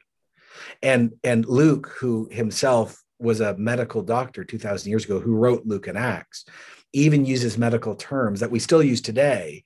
[0.81, 5.87] And and Luke, who himself was a medical doctor 2000 years ago who wrote Luke
[5.87, 6.45] and Acts,
[6.93, 9.63] even uses medical terms that we still use today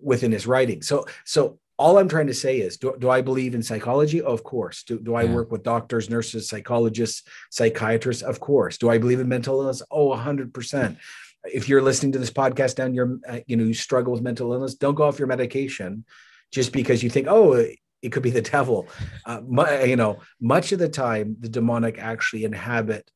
[0.00, 0.82] within his writing.
[0.82, 4.20] So so all I'm trying to say is, do, do I believe in psychology?
[4.22, 4.84] Of course.
[4.84, 5.34] Do, do I Yeah.
[5.34, 8.22] work with doctors, nurses, psychologists, psychiatrists?
[8.22, 8.78] Of course.
[8.78, 9.82] Do I believe in mental illness?
[9.90, 10.96] Oh, 100%.
[11.52, 14.52] If you're listening to this podcast down your, uh, you know, you struggle with mental
[14.52, 16.04] illness, don't go off your medication
[16.52, 18.86] just because you think, oh, it could be the devil.
[19.26, 23.10] Uh, mu- you know, much of the time, the demonic actually inhabit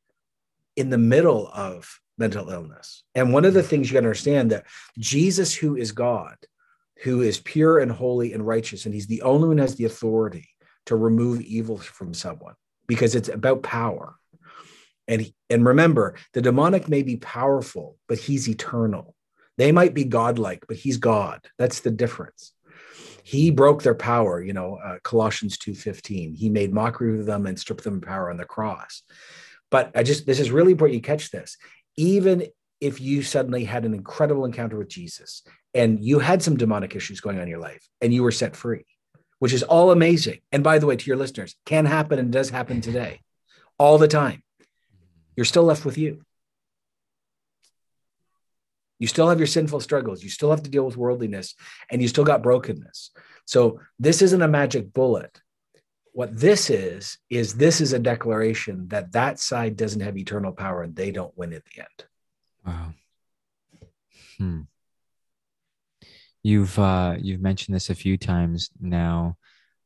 [0.76, 3.04] in the middle of mental illness.
[3.14, 4.66] And one of the things you got to understand that
[4.98, 6.36] Jesus, who is God,
[7.02, 9.84] who is pure and holy and righteous, and he's the only one who has the
[9.84, 10.48] authority
[10.86, 12.54] to remove evil from someone
[12.86, 14.16] because it's about power.
[15.06, 19.14] And, and remember, the demonic may be powerful, but he's eternal.
[19.56, 21.40] They might be godlike, but he's God.
[21.58, 22.52] That's the difference.
[23.22, 26.34] He broke their power, you know, uh, Colossians 2:15.
[26.34, 29.02] He made mockery of them and stripped them of power on the cross.
[29.70, 31.58] But I just this is really important you catch this.
[31.96, 32.46] Even
[32.80, 35.42] if you suddenly had an incredible encounter with Jesus
[35.74, 38.54] and you had some demonic issues going on in your life and you were set
[38.54, 38.84] free,
[39.38, 40.40] which is all amazing.
[40.52, 43.20] And by the way, to your listeners, can happen and does happen today
[43.78, 44.42] all the time.
[45.36, 46.24] You're still left with you.
[48.98, 50.24] You still have your sinful struggles.
[50.24, 51.54] You still have to deal with worldliness
[51.90, 53.10] and you still got brokenness.
[53.44, 55.40] So this isn't a magic bullet.
[56.12, 60.82] What this is, is this is a declaration that that side doesn't have eternal power
[60.82, 62.08] and they don't win at the end.
[62.66, 62.92] Wow.
[64.38, 64.60] Hmm.
[66.42, 69.36] You've uh you've mentioned this a few times now.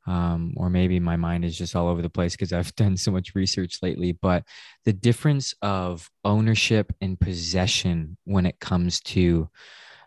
[0.05, 3.13] Um, or maybe my mind is just all over the place because I've done so
[3.13, 4.13] much research lately.
[4.13, 4.45] But
[4.85, 9.49] the difference of ownership and possession when it comes to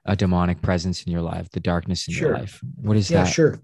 [0.03, 2.29] a demonic presence in your life, the darkness in Sure.
[2.29, 2.61] your life.
[2.75, 3.13] What is that?
[3.15, 3.31] Yeah, that?
[3.33, 3.59] sure.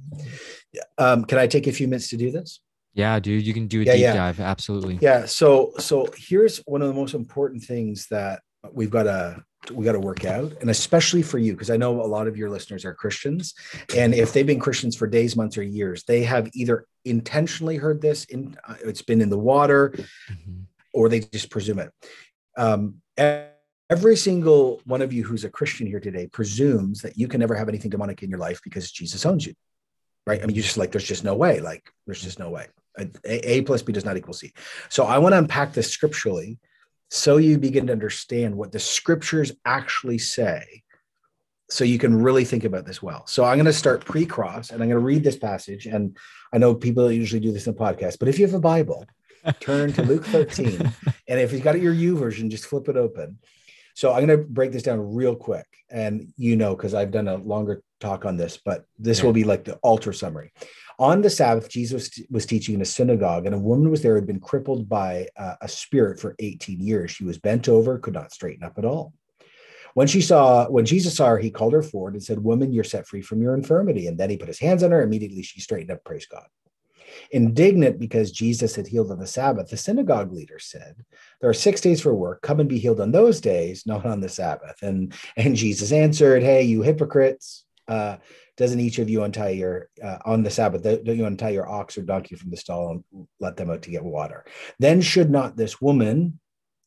[0.98, 2.62] Um, can I take a few minutes to do this?
[2.94, 4.14] Yeah, dude, you can do a Yeah, deep yeah.
[4.14, 4.40] dive.
[4.40, 4.98] Absolutely.
[5.02, 5.26] Yeah.
[5.26, 9.91] So so here's one of the most important things that we've got to we got
[9.91, 12.84] to work out, and especially for you, because I know a lot of your listeners
[12.84, 13.54] are Christians,
[13.95, 18.02] and if they've been Christians for days, months, or years, they have either intentionally heard
[18.02, 19.93] this, in uh, it's been in the water,
[20.32, 20.65] Mhm.
[20.93, 21.91] or they just presume it.
[22.58, 23.02] Um,
[23.89, 27.56] every single one of you who's a Christian here today presumes that you can never
[27.56, 29.54] have anything demonic in your life because Jesus owns you,
[30.26, 30.41] right?
[30.41, 31.60] I mean, you just like, there's just no way.
[31.60, 32.67] Like, there's just no way.
[32.97, 34.54] A, A plus B does not equal C.
[34.89, 36.58] So I want to unpack this scripturally
[37.13, 40.82] so you begin to understand what the scriptures actually say
[41.69, 43.28] so you can really think about this well.
[43.28, 45.88] So I'm going to start pre-cross and I'm going to read this passage.
[45.88, 46.17] And
[46.54, 49.06] I know people usually do this in podcasts, but if you have a Bible,
[49.60, 50.93] turn to Luke 13.
[51.28, 53.39] And if you've got your YouVersion, just flip it open.
[53.93, 55.65] So I'm going to break this down real quick.
[55.89, 59.26] And you know, because I've done a longer talk on this, but this Yeah.
[59.26, 60.52] will be like the altar summary.
[61.00, 64.18] On the Sabbath, Jesus was teaching in a synagogue, and a woman was there who
[64.18, 67.12] had been crippled by uh, a spirit for 18 years.
[67.12, 69.14] She was bent over, could not straighten up at all.
[69.94, 72.84] When she saw, when Jesus saw her, he called her forward and said, Woman, you're
[72.84, 74.08] set free from your infirmity.
[74.08, 75.02] And then he put his hands on her.
[75.02, 76.46] Immediately she straightened up, praise God.
[77.32, 80.96] Indignant because Jesus had healed on the Sabbath, the synagogue leader said,
[81.40, 82.42] There are six days for work.
[82.42, 84.82] Come and be healed on those days, not on the Sabbath.
[84.82, 88.17] And, and Jesus answered, Hey, you hypocrites, uh,
[88.58, 91.98] doesn't each of you untie your, uh, on the Sabbath, don't you untie your ox
[91.98, 94.46] or donkey from the stall and let them out to get water?
[94.80, 96.39] Then should not this woman,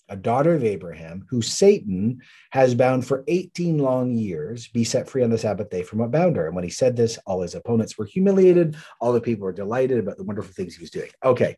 [0.09, 5.25] a daughter of Abraham, who Satan has bound for 18 long years, be set free
[5.25, 6.47] on the Sabbath day from what bound her?
[6.47, 8.77] And when he said this, all his opponents were humiliated.
[9.01, 11.11] All the people were delighted about the wonderful things he was doing.
[11.25, 11.57] Okay.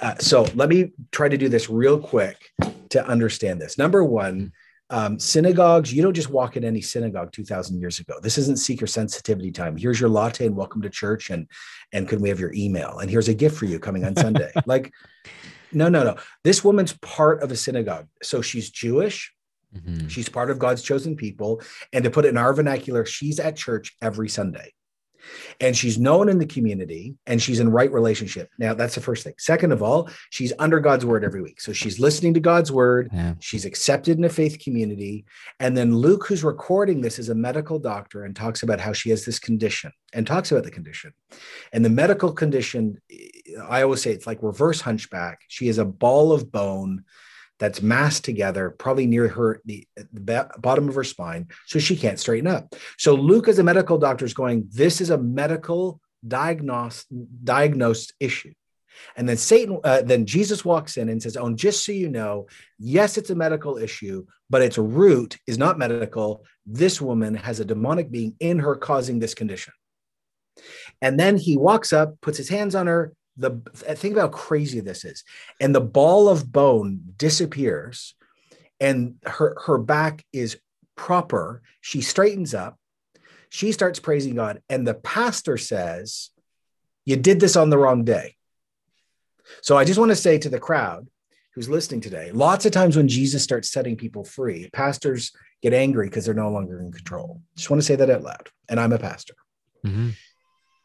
[0.00, 2.38] Uh, so let me try to do this real quick
[2.90, 3.76] to understand this.
[3.76, 4.52] Number one,
[4.92, 8.20] um, synagogues, you don't just walk in any synagogue 2000 years ago.
[8.22, 9.76] This isn't seeker sensitivity time.
[9.76, 11.30] Here's your latte and welcome to church.
[11.30, 11.48] And,
[11.94, 12.98] and can we have your email?
[12.98, 14.52] And here's a gift for you coming on Sunday.
[14.66, 14.92] like,
[15.72, 16.16] no, no, no.
[16.44, 18.06] This woman's part of a synagogue.
[18.22, 19.32] So she's Jewish.
[19.74, 20.10] Mhm.
[20.10, 21.62] She's part of God's chosen people.
[21.94, 24.74] And to put it in our vernacular, she's at church every Sunday.
[25.60, 28.50] And she's known in the community and she's in right relationship.
[28.58, 29.34] Now, that's the first thing.
[29.38, 31.60] Second of all, she's under God's word every week.
[31.60, 33.08] So she's listening to God's word.
[33.12, 33.34] Yeah.
[33.40, 35.24] She's accepted in a faith community.
[35.60, 39.10] And then Luke, who's recording this, is a medical doctor and talks about how she
[39.10, 41.12] has this condition and talks about the condition.
[41.72, 43.00] And the medical condition,
[43.68, 45.40] I always say it's like reverse hunchback.
[45.48, 47.04] She is a ball of bone
[47.58, 52.18] that's massed together, probably near her the, the bottom of her spine, so she can't
[52.18, 52.74] straighten up.
[52.98, 57.06] So Luke, as a medical doctor, is going, "This is a medical diagnosed
[57.44, 58.52] diagnosed issue."
[59.16, 62.08] And then Satan, uh, then Jesus walks in and says, "Oh, and just so you
[62.08, 62.46] know,
[62.78, 66.44] yes, it's a medical issue, but its root is not medical.
[66.66, 69.72] This woman has a demonic being in her causing this condition."
[71.00, 73.12] And then he walks up, puts his hands on her.
[73.36, 75.24] The think about how crazy this is,
[75.60, 78.14] and the ball of bone disappears,
[78.80, 80.58] and her her back is
[80.96, 81.62] proper.
[81.80, 82.78] She straightens up.
[83.48, 86.30] She starts praising God, and the pastor says,
[87.04, 88.36] You did this on the wrong day.
[89.60, 91.08] So I just want to say to the crowd
[91.54, 96.08] who's listening today lots of times when Jesus starts setting people free, pastors get angry
[96.08, 97.40] because they're no longer in control.
[97.56, 98.48] Just want to say that out loud.
[98.68, 99.34] And I'm a pastor.
[99.86, 100.10] Mm-hmm.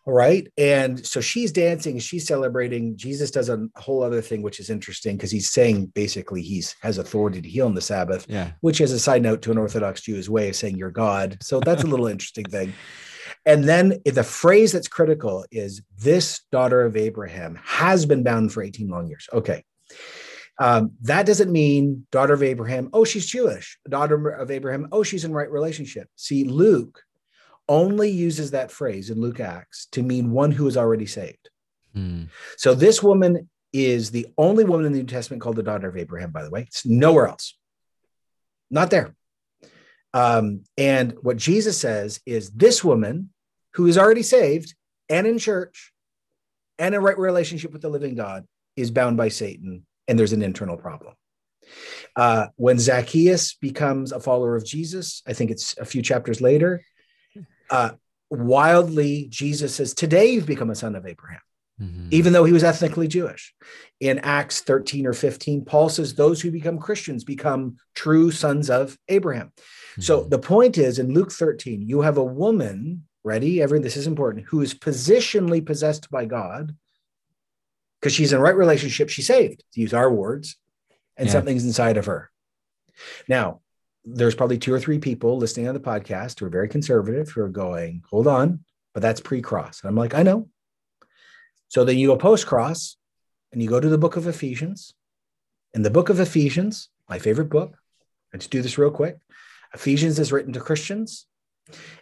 [0.10, 0.48] Right.
[0.58, 2.96] And so she's dancing, she's celebrating.
[2.96, 6.98] Jesus does a whole other thing, which is interesting because he's saying basically he's has
[6.98, 8.52] authority to heal on the Sabbath, yeah.
[8.62, 11.38] which is a side note to an Orthodox Jewish way of saying you're God.
[11.41, 12.72] So that's a little interesting thing.
[13.46, 18.63] And then the phrase that's critical is this daughter of Abraham has been bound for
[18.63, 19.28] 18 long years.
[19.34, 19.65] Okay.
[20.58, 23.78] Um, that doesn't mean daughter of Abraham, oh, she's Jewish.
[23.88, 26.08] Daughter of Abraham, oh, she's in right relationship.
[26.15, 27.04] See, Luke
[27.69, 31.49] only uses that phrase in Luke Acts to mean one who is already saved.
[31.93, 32.23] Hmm.
[32.58, 35.97] So this woman is the only woman in the New Testament called the daughter of
[35.97, 36.62] Abraham, by the way.
[36.62, 37.58] It's nowhere else.
[38.69, 39.15] Not there.
[40.13, 43.30] Um, and what Jesus says is this woman
[43.73, 44.75] who is already saved
[45.10, 45.91] and in church
[46.80, 50.43] and in right relationship with the living God is bound by Satan, and there's an
[50.43, 51.13] internal problem.
[52.15, 56.84] Uh, when Zacchaeus becomes a follower of Jesus, I think it's a few chapters later,
[57.69, 57.91] uh,
[58.30, 61.41] wildly, Jesus says, Today you've become a son of Abraham,
[61.82, 62.08] mm-hmm.
[62.12, 63.53] even though he was ethnically Jewish.
[63.99, 68.97] In Acts 13 or 15, Paul says, Those who become Christians become true sons of
[69.08, 69.47] Abraham.
[69.47, 70.01] Mm-hmm.
[70.01, 73.62] So the point is in Luke 13, you have a woman, ready?
[73.62, 76.75] Every this is important, who is positionally possessed by God
[77.99, 79.10] because she's in right relationship.
[79.10, 80.56] She's saved, to use our words,
[81.15, 81.34] and yeah.
[81.34, 82.30] something's inside of her.
[83.27, 83.62] Now,
[84.10, 87.41] there's probably two or three people listening on the podcast who are very conservative who
[87.41, 89.82] are going, hold on, but that's pre cross.
[89.82, 90.48] And I'm like, I know.
[91.67, 92.96] So then you go post cross
[93.52, 94.93] and you go to the book of Ephesians.
[95.74, 97.78] In the book of Ephesians, my favorite book,
[98.32, 99.17] let's do this real quick.
[99.74, 101.26] Ephesians is written to Christians.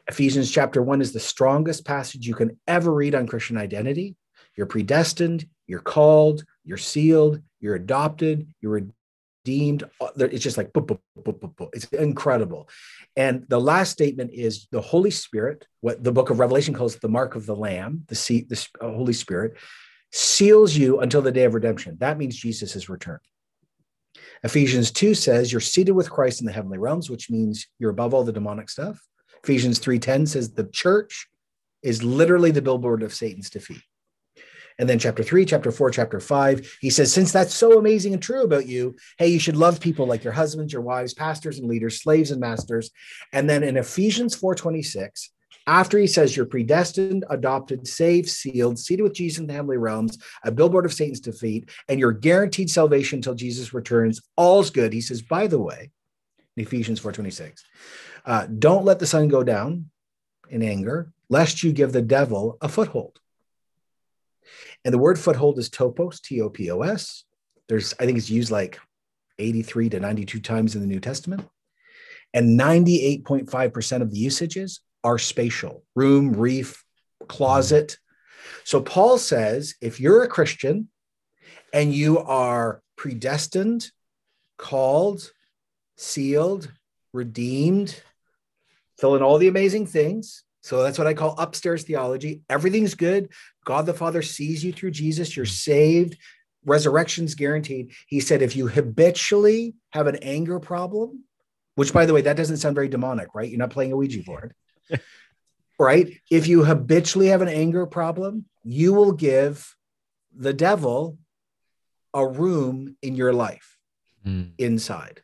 [0.08, 4.15] Ephesians chapter one is the strongest passage you can ever read on Christian identity.
[4.56, 8.84] You're predestined, you're called, you're sealed, you're adopted, you're
[9.45, 9.84] redeemed.
[10.01, 10.71] Uh, it's just like
[11.73, 12.67] it's incredible.
[13.15, 17.08] And the last statement is the Holy Spirit, what the book of Revelation calls the
[17.08, 19.58] mark of the Lamb, the seat, the uh, Holy Spirit,
[20.12, 21.97] seals you until the day of redemption.
[21.99, 23.21] That means Jesus has returned.
[24.43, 28.13] Ephesians 2 says you're seated with Christ in the heavenly realms, which means you're above
[28.13, 28.99] all the demonic stuff.
[29.43, 31.27] Ephesians 3:10 says the church
[31.84, 33.81] is literally the billboard of Satan's defeat.
[34.78, 38.22] And then chapter three, chapter four, chapter five, he says, since that's so amazing and
[38.22, 41.68] true about you, hey, you should love people like your husbands, your wives, pastors and
[41.68, 42.92] leaders, slaves and masters.
[43.32, 45.30] And then in Ephesians 4:26,
[45.68, 50.18] after he says you're predestined, adopted, saved, sealed, seated with Jesus in the heavenly realms,
[50.44, 54.94] a billboard of Satan's defeat, and you're guaranteed salvation until Jesus returns, all's good.
[54.94, 55.90] He says, by the way,
[56.56, 57.64] in Ephesians 4:26,
[58.26, 59.90] uh, don't let the sun go down
[60.50, 63.20] in anger, lest you give the devil a foothold.
[64.86, 67.26] And the word foothold is topos, T O P O S.
[67.67, 68.80] There's, I think it's used like
[69.39, 71.45] 83 to 92 times in the New Testament.
[72.34, 76.84] And 98.5% of the usages are spatial room, reef,
[77.28, 77.98] closet.
[78.63, 80.89] So Paul says if you're a Christian
[81.74, 83.89] and you are predestined,
[84.58, 85.32] called,
[85.98, 86.71] sealed,
[87.13, 88.02] redeemed,
[89.00, 92.41] fill in all the amazing things, so that's what I call upstairs theology.
[92.49, 93.30] Everything's good.
[93.65, 95.38] God the Father sees you through Jesus.
[95.38, 96.17] You're saved.
[96.65, 97.91] Resurrection's guaranteed.
[98.08, 101.23] He said, if you habitually have an anger problem,
[101.75, 103.47] which by the way, that doesn't sound very demonic, right?
[103.47, 104.56] You're not playing a Ouija board,
[105.80, 106.12] right?
[106.32, 109.75] If you habitually have an anger problem, you will give
[110.36, 111.19] the devil
[112.12, 113.78] a room in your life
[114.25, 114.49] mm.
[114.58, 115.21] inside.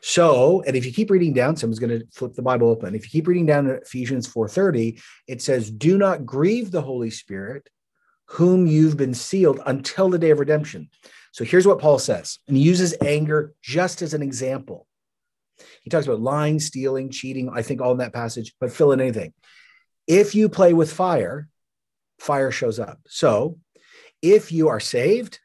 [0.00, 2.94] So, and if you keep reading down, someone's going to flip the Bible open.
[2.94, 7.68] If you keep reading down Ephesians 4:30, it says, "Do not grieve the Holy Spirit,
[8.26, 10.90] whom you've been sealed until the day of redemption."
[11.32, 14.86] So here's what Paul says, and he uses anger just as an example.
[15.82, 19.00] He talks about lying, stealing, cheating, I think all in that passage, but fill in
[19.00, 19.32] anything.
[20.06, 21.48] If you play with fire,
[22.18, 23.00] fire shows up.
[23.08, 23.58] So,
[24.22, 25.38] if you are saved,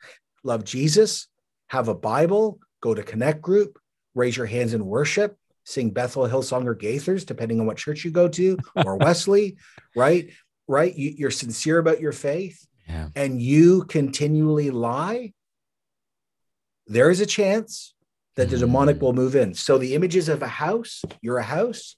[0.44, 1.28] love Jesus,
[1.68, 3.80] have a Bible, go to Connect Group,
[4.16, 8.12] raise your hands in worship, sing Bethel Hillsong or Gaithers, depending on what church you
[8.12, 9.57] go to, or Wesley,
[9.95, 10.32] right?
[10.68, 10.95] Right?
[10.95, 13.10] You, are sincere about your faith yeah.
[13.16, 15.34] and you continually lie,
[16.88, 17.93] there is a chance
[18.36, 19.01] that the demonic mm.
[19.01, 19.53] will move in.
[19.53, 21.95] So the images of a house, you're a house.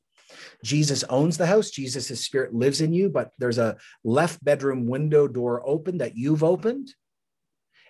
[0.63, 1.69] Jesus owns the house.
[1.69, 6.43] Jesus' spirit lives in you, but there's a left bedroom window door open that you've
[6.43, 6.93] opened.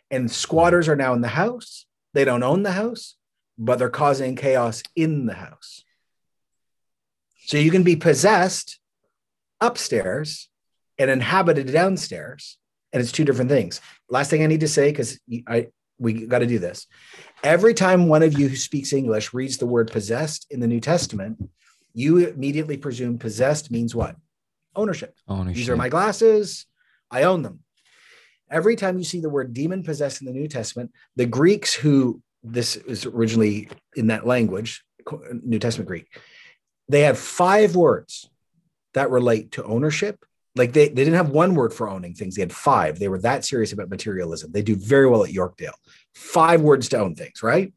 [0.09, 1.85] And squatters are now in the house.
[2.13, 3.15] They don't own the house
[3.63, 5.83] but they're causing chaos in the house.
[7.45, 8.79] So you can be possessed
[9.59, 10.49] upstairs
[10.97, 12.57] and inhabited downstairs,
[12.91, 13.79] and it's two different things.
[14.09, 15.67] Last thing I need to say, because I
[15.99, 16.87] we got to do this.
[17.43, 20.79] Every time one of you who speaks English reads the word possessed in the New
[20.79, 21.37] Testament,
[21.93, 24.15] you immediately presume possessed means what?
[24.75, 25.15] Ownership.
[25.27, 25.57] Ownership.
[25.57, 26.65] These are my glasses.
[27.11, 27.59] I own them.
[28.49, 32.23] Every time you see the word demon possessed in the New Testament, the Greeks who
[32.43, 34.83] this is originally in that language,
[35.43, 36.07] New Testament Greek,
[36.89, 38.29] they had five words
[38.93, 40.25] that relate to ownership.
[40.55, 42.99] Like they, they didn't have one word for owning things, they had five.
[42.99, 44.51] They were that serious about materialism.
[44.51, 45.73] They do very well at Yorkdale.
[46.13, 47.73] Five words to own things, right?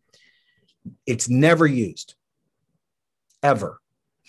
[1.07, 2.15] It's never used
[3.43, 3.81] ever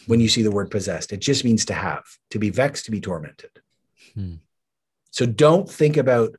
[0.05, 1.11] when you see the word possessed.
[1.11, 3.49] It just means to have, to be vexed, to be tormented.
[4.13, 4.35] Hmm.
[5.09, 6.35] So don't think about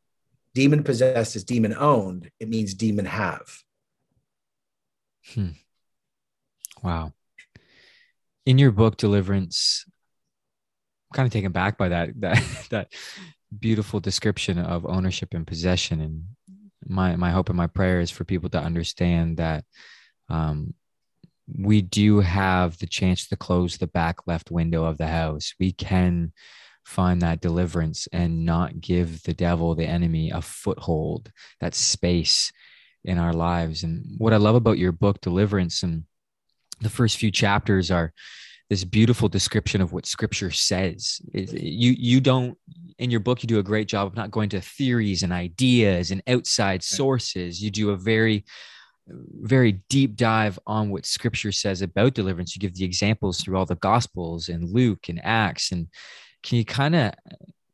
[0.55, 2.30] demon possessed as demon owned.
[2.38, 3.62] It means demon have.
[5.34, 5.50] Hmm.
[6.82, 7.12] Wow.
[8.44, 9.84] In your book, Deliverance,
[11.10, 12.92] I'm kind of taken back by that that that
[13.58, 16.00] beautiful description of ownership and possession.
[16.00, 16.24] And
[16.84, 19.64] my my hope and my prayer is for people to understand that
[20.28, 20.74] um,
[21.52, 25.54] we do have the chance to close the back left window of the house.
[25.58, 26.32] We can
[26.84, 32.52] find that deliverance and not give the devil, the enemy, a foothold, that space
[33.07, 33.84] in our lives.
[33.84, 36.04] And what I love about your book, Deliverance, and
[36.80, 38.12] the first few chapters are
[38.68, 41.20] this beautiful description of what scripture says.
[41.32, 42.59] You you don't
[42.98, 46.11] in your book you do a great job of not going to theories and ideas
[46.11, 47.62] and outside sources.
[47.62, 48.44] You do a very
[49.40, 52.57] very deep dive on what scripture says about deliverance.
[52.57, 55.70] You give the examples through all the gospels and luke and acts.
[55.70, 55.86] And
[56.42, 57.14] can you kind of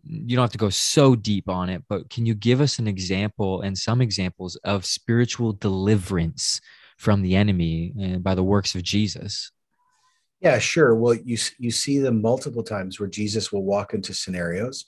[0.05, 2.89] you don't have to go so deep on it, but can you give us an
[2.89, 6.61] example and some examples of spiritual deliverance
[6.99, 9.51] from the enemy and uh, by the works of Jesus?
[10.41, 10.95] Yeah, sure.
[10.97, 14.87] Well, you you see them multiple times where Jesus will walk into scenarios,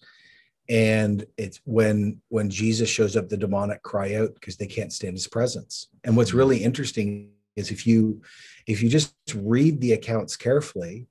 [0.69, 5.15] and it's when when Jesus shows up, the demonic cry out because they can't stand
[5.15, 5.89] his presence.
[6.03, 8.21] And what's really interesting is if you
[8.67, 11.07] if you just read the accounts carefully,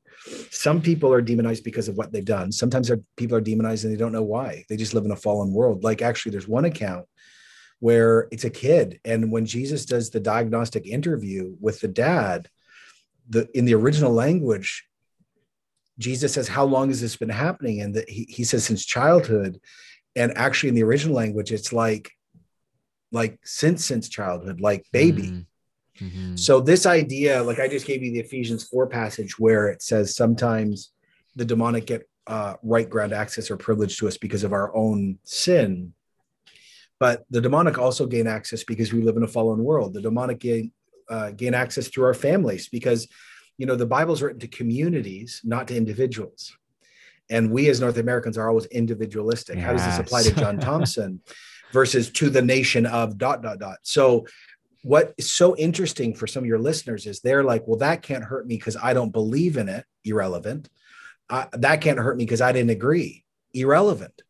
[0.49, 2.51] some people are demonized because of what they've done.
[2.51, 4.63] Sometimes people are demonized and they don't know why.
[4.69, 5.83] They just live in a fallen world.
[5.83, 7.05] Like actually, there's one account
[7.79, 12.47] where it's a kid, and when Jesus does the diagnostic interview with the dad,
[13.29, 14.87] the in the original language,
[15.99, 19.59] Jesus says, "How long has this been happening?" And the, he he says, "Since childhood."
[20.15, 22.11] And actually, in the original language, it's like
[23.11, 25.23] like since since childhood, like baby.
[25.23, 25.45] Mm.
[25.99, 26.35] Mm-hmm.
[26.35, 30.15] So this idea, like I just gave you the Ephesians 4 passage where it says
[30.15, 30.91] sometimes
[31.35, 35.19] the demonic get uh, right ground access or privilege to us because of our own
[35.23, 35.93] sin.
[36.99, 39.93] But the demonic also gain access because we live in a fallen world.
[39.93, 40.71] The demonic gain
[41.09, 43.07] uh, gain access through our families because
[43.57, 46.55] you know the Bible's written to communities, not to individuals.
[47.29, 49.57] And we as North Americans are always individualistic.
[49.57, 49.65] Yes.
[49.65, 51.21] How does this apply to Jon Thompson
[51.71, 53.79] versus to the nation of dot dot dot?
[53.81, 54.25] So
[54.83, 58.23] what is so interesting for some of your listeners is they're like, well, that can't
[58.23, 59.85] hurt me because I don't believe in it.
[60.03, 60.69] Irrelevant.
[61.29, 63.23] Uh, that can't hurt me because I didn't agree.
[63.53, 64.21] Irrelevant.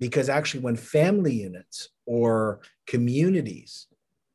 [0.00, 3.86] Because actually, when family units or communities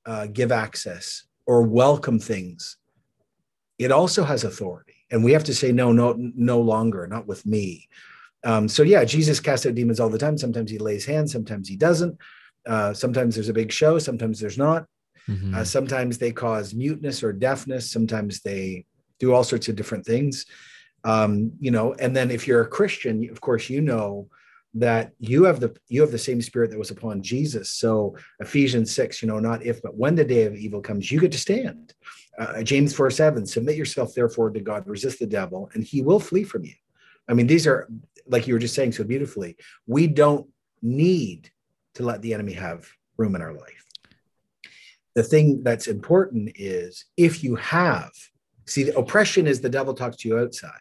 [0.05, 2.77] uh, give access or welcome things,
[3.79, 4.93] it also has authority.
[5.11, 7.89] And we have to say, no, no, no longer, not with me.
[8.43, 10.37] Um, so, yeah, Jesus casts out demons all the time.
[10.37, 12.17] Sometimes he lays hands, sometimes he doesn't.
[12.67, 14.85] Uh, sometimes there's a big show, sometimes there's not.
[15.29, 15.55] Mm-hmm.
[15.55, 17.91] Uh, sometimes they cause muteness or deafness.
[17.91, 18.85] Sometimes they
[19.19, 20.45] do all sorts of different things.
[21.03, 24.27] Um, you know, and then if you're a Christian, of course, you know
[24.75, 27.69] that you have the you have the same spirit that was upon Jesus.
[27.69, 31.19] So Ephesians six, you know, not if but when the day of evil comes, you
[31.19, 31.93] get to stand.
[32.37, 36.19] Uh, James four seven, submit yourself therefore to God, resist the devil, and he will
[36.19, 36.75] flee from you.
[37.27, 37.89] I mean, these are
[38.27, 39.57] like you were just saying so beautifully.
[39.87, 40.47] We don't
[40.81, 41.49] need
[41.95, 43.85] to let the enemy have room in our life
[45.15, 48.11] the thing that's important is if you have
[48.65, 50.71] see the oppression is the devil talks to you outside.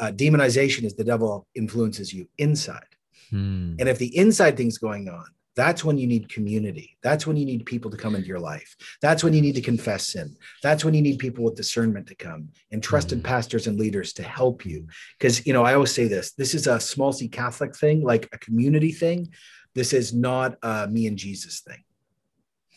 [0.00, 2.82] Uh, demonization is the devil influences you inside.
[3.30, 3.74] Hmm.
[3.78, 5.26] and if the inside thing's going on
[5.58, 6.96] that's when you need community.
[7.02, 8.76] That's when you need people to come into your life.
[9.02, 10.36] That's when you need to confess sin.
[10.62, 13.24] That's when you need people with discernment to come and trusted hmm.
[13.24, 14.86] pastors and leaders to help you.
[15.18, 18.28] Because you know i always say this this is a small c catholic thing like
[18.32, 19.32] a community thing.
[19.74, 21.82] This is not a me and jesus thing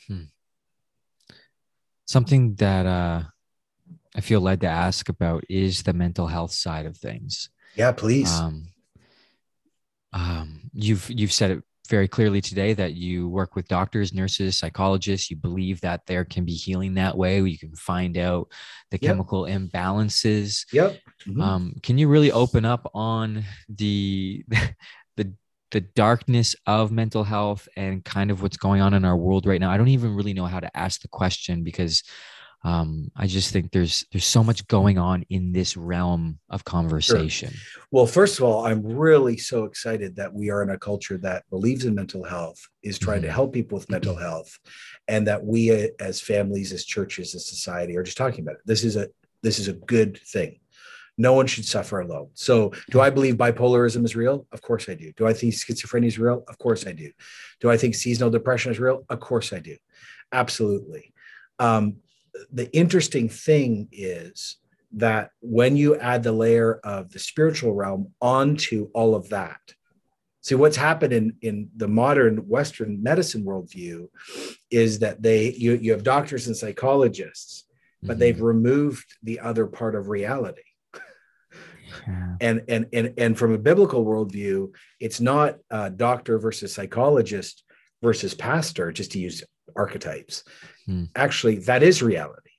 [0.08, 0.24] Hmm.
[2.06, 3.24] Something that uh,
[4.16, 7.49] I feel led to ask about is the mental health side of things.
[7.76, 8.30] Yeah, please.
[8.30, 8.68] Um,
[10.14, 15.30] um, you've you've said it very clearly today that you work with doctors, nurses, psychologists.
[15.30, 17.41] You believe that there can be healing that way.
[17.41, 18.52] You can find out
[18.91, 19.10] the Yep.
[19.10, 20.66] chemical imbalances.
[20.74, 20.99] Yep.
[21.28, 21.41] Mhm.
[21.41, 24.43] Um, can you really open up on the
[25.72, 29.59] the darkness of mental health and kind of what's going on in our world right
[29.59, 29.72] now?
[29.72, 32.03] I don't even really know how to ask the question because
[32.63, 37.51] um, I just think there's there's so much going on in this realm of conversation.
[37.89, 41.43] Well, first of all, I'm really so excited that we are in a culture that
[41.49, 43.34] believes in mental health, is trying to Mhm.
[43.34, 44.59] help people with mental health,
[45.07, 48.61] and that we uh, as families, as churches, as society are just talking about it.
[48.65, 49.07] This is a
[49.41, 50.59] this is a good thing.
[51.18, 52.30] No one should suffer alone.
[52.34, 54.47] So, do I believe bipolarism is real?
[54.51, 55.12] Of course I do.
[55.14, 56.43] Do I think schizophrenia is real?
[56.47, 57.12] Of course I do.
[57.59, 59.03] Do I think seasonal depression is real?
[59.09, 59.76] Of course I do.
[60.32, 61.14] Absolutely.
[61.59, 61.97] Um,
[62.51, 64.57] the interesting thing is
[64.93, 69.59] that when you add the layer of the spiritual realm onto all of that,
[70.41, 74.07] see what's happened in, in the modern Western medicine worldview
[74.72, 77.66] is that they you, you have doctors and psychologists,
[78.01, 78.20] but Mhm.
[78.20, 80.64] they've removed the other part of reality.
[82.08, 82.36] Yeah.
[82.42, 87.64] And and and and from a biblical worldview, it's not uh, doctor versus psychologist
[88.02, 89.44] versus pastor, just to use
[89.76, 90.44] archetypes.
[90.86, 91.06] Hmm.
[91.16, 92.52] Actually, that is reality.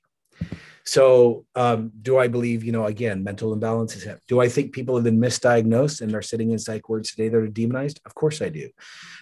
[0.85, 4.05] So, um, do I believe, you know, again, mental imbalances?
[4.05, 7.29] Have, do I think people have been misdiagnosed and are sitting in psych wards today
[7.29, 8.01] that are demonized?
[8.05, 8.69] Of course I do.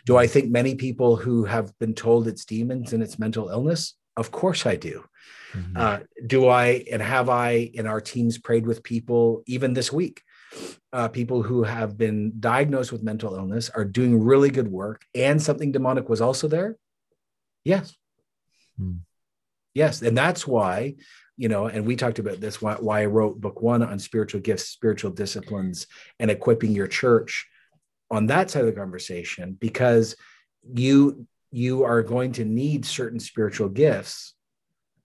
[0.05, 3.95] Do I think many people who have been told it's demons and it's mental illness?
[4.17, 5.03] Of course I do.
[5.53, 5.77] Mhm.
[5.77, 10.21] Uh, do I and have I in our teams prayed with people even this week?
[10.93, 15.41] Uh, people who have been diagnosed with mental illness are doing really good work, and
[15.41, 16.75] something demonic was also there.
[17.63, 17.95] Yes,
[18.77, 18.97] Hmm.
[19.73, 20.95] yes, and that's why
[21.37, 21.67] you know.
[21.67, 25.11] And we talked about this why, why I wrote book one on spiritual gifts, spiritual
[25.11, 25.87] disciplines,
[26.19, 27.47] and equipping your church
[28.11, 30.15] on that side of the conversation because
[30.73, 34.35] you you are going to need certain spiritual gifts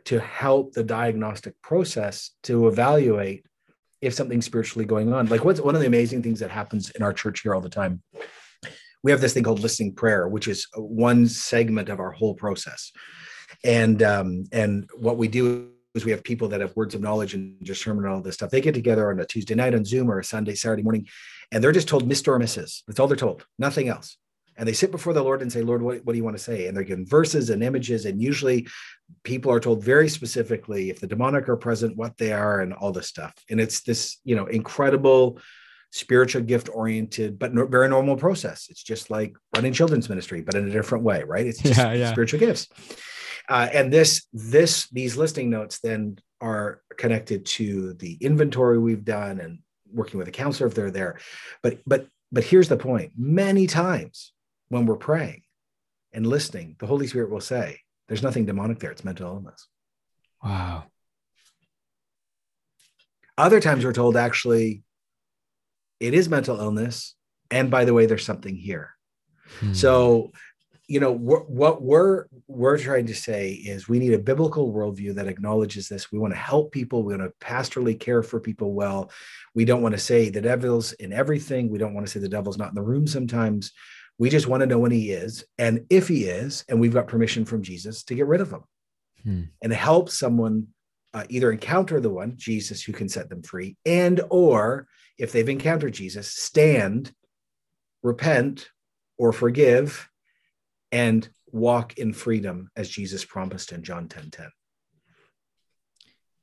[0.07, 3.45] to help the diagnostic process to evaluate
[4.01, 5.27] if something's spiritually going on.
[5.27, 7.69] Like what's one of the amazing things that happens in our church here all the
[7.69, 8.03] time.
[9.03, 12.93] We have this thing called listening prayer, which is one segment of our whole process.
[13.65, 17.35] And um, and what we do is we have people that have words of knowledge
[17.35, 18.51] and discernment and all this stuff.
[18.51, 21.07] They get together on a Tuesday night on Zoom or a Sunday, Saturday morning,
[21.51, 22.29] and they're just told Mr.
[22.29, 22.83] or Mrs.
[22.87, 24.19] That's all they're told, nothing else.
[24.57, 26.43] And they sit before the Lord and say, Lord, what, what do you want to
[26.43, 26.67] say?
[26.67, 28.07] And they're given verses and images.
[28.07, 28.67] And usually
[29.23, 32.93] people are told very specifically if the demonic are present, what they are, and all
[32.93, 33.35] this stuff.
[33.51, 35.39] And it's this, you know, incredible
[35.93, 38.67] spiritual gift oriented, but no, very normal process.
[38.71, 41.47] It's just like running children's ministry, but in a different way, right?
[41.47, 42.13] It's just Yeah, yeah.
[42.13, 42.69] spiritual gifts.
[43.49, 49.41] Uh, and this, this, these listing notes then are connected to the inventory we've done
[49.41, 49.61] and
[49.93, 51.19] working with a counselor if they're there.
[51.63, 54.33] But, but, but here's the point: many times
[54.69, 55.43] when we're praying
[56.12, 59.69] and listening, the Holy Spirit will say, "There's nothing demonic there; it's mental illness."
[60.43, 60.85] Wow.
[63.39, 64.83] Other times we're told, actually,
[66.01, 67.14] it is mental illness,
[67.51, 68.91] and by the way, there's something here.
[69.61, 69.75] Hmm.
[69.75, 70.33] So,
[70.89, 75.14] you know, wh- what we're we're trying to say is we need a biblical worldview
[75.17, 76.12] that acknowledges this.
[76.12, 77.03] We want to help people.
[77.03, 79.11] We want to pastorally care for people well.
[79.55, 81.69] We don't want to say the devil's in everything.
[81.69, 83.73] We don't want to say the devil's not in the room sometimes.
[84.19, 87.09] We just want to know when he is, and if he is, and we've got
[87.09, 88.64] permission from Jesus to get rid of him
[89.23, 89.43] Hmm.
[89.62, 90.69] and help someone
[91.12, 94.87] uh, either encounter the one Jesus who can set them free, and or
[95.19, 97.12] if they've encountered Jesus, stand,
[98.03, 98.69] repent,
[99.19, 100.09] or forgive,
[100.93, 104.51] and walk in freedom as Jesus promised in John 10 10.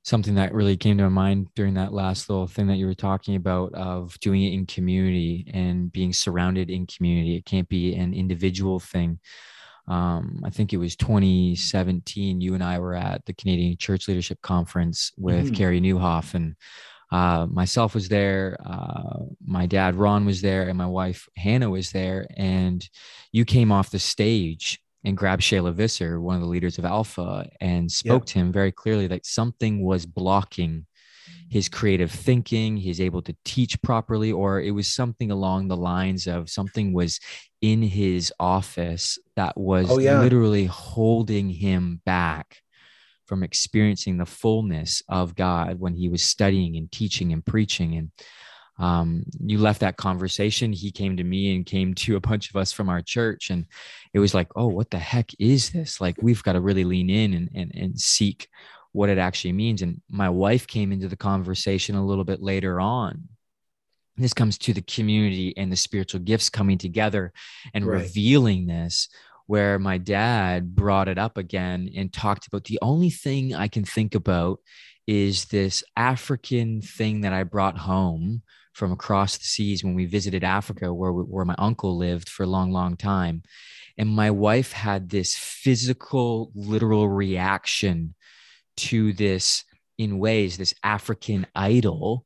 [0.04, 2.94] Something that really came to my mind during that last little thing that you were
[2.94, 7.38] talking about of doing it in community and being surrounded in community.
[7.38, 9.20] It can't be an individual thing.
[9.88, 12.42] Um, I think it was 2017.
[12.42, 15.56] You and I were at the Canadian Church Leadership Conference with Mhm.
[15.56, 16.56] Carey Nieuwhof, and
[17.12, 18.58] uh, myself was there.
[18.66, 22.28] Uh, my dad Ron was there, and my wife Hannah was there.
[22.36, 22.86] And
[23.32, 27.50] you came off the stage and grabbed Shayla Visser, one of the leaders of Alpha,
[27.60, 30.86] and spoke to him very clearly that something was blocking
[31.50, 32.78] his creative thinking.
[32.78, 37.20] He's able to teach properly, or it was something along the lines of something was
[37.62, 40.20] in his office that was Oh, yeah.
[40.20, 42.58] literally holding him back
[43.26, 47.96] from experiencing the fullness of God when he was studying and teaching and preaching.
[47.96, 48.12] And
[48.80, 50.74] um, you left that conversation.
[50.74, 53.50] He came to me and came to a bunch of us from our church.
[53.50, 53.66] And
[54.14, 56.02] it was like, oh, what the heck is this?
[56.02, 58.48] Like, we've got to really lean in and, and, and seek
[58.92, 59.82] what it actually means.
[59.82, 63.28] And my wife came into the conversation a little bit later on.
[64.18, 67.32] this comes to the community and the spiritual gifts coming together
[67.74, 68.02] and Right.
[68.04, 69.10] revealing this
[69.48, 73.84] where my dad brought it up again and talked about the only thing i can
[73.84, 74.60] think about
[75.08, 78.42] is this african thing that i brought home
[78.74, 82.44] from across the seas when we visited africa where, we- where my uncle lived for
[82.44, 83.44] a long long time.
[83.98, 88.16] And my wife had this physical literal reaction
[88.78, 89.64] to this
[89.98, 92.26] in ways this african idol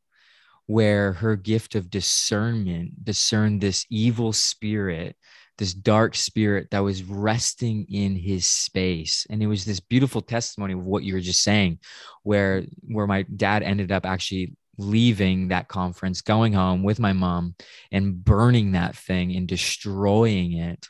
[0.66, 5.16] where her gift of discernment discerned this evil spirit
[5.58, 9.26] this dark spirit that was resting in his space.
[9.30, 11.80] And it was this beautiful testimony of what you were just saying
[12.24, 17.56] where where my dad ended up actually leaving that conference going home with my mom
[17.92, 20.88] and burning that thing and destroying it.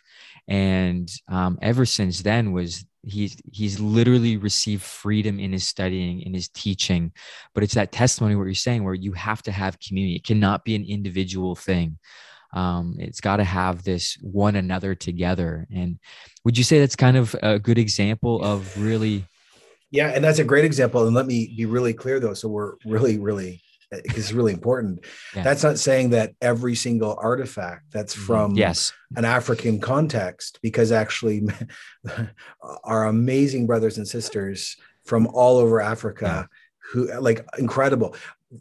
[0.47, 6.33] And um, ever since then was he's he's literally received freedom in his studying in
[6.33, 7.11] his teaching.
[7.53, 10.15] But it's that testimony what you're saying where you have to have community.
[10.15, 11.97] It cannot be an individual thing.
[12.53, 15.67] Um, it's got to have this one another together.
[15.73, 15.99] And
[16.45, 19.25] would you say that's kind of a good example of really
[19.91, 21.05] Yeah, and that's a great example.
[21.05, 25.05] And let me be really clear though, so we're really, really because it's really important.
[25.35, 25.43] Yeah.
[25.43, 31.43] That's not saying that every single artifact that's from yes an African context, because actually
[32.83, 34.75] our amazing brothers and sisters
[35.05, 36.49] from all over Africa
[36.91, 38.15] who like incredible.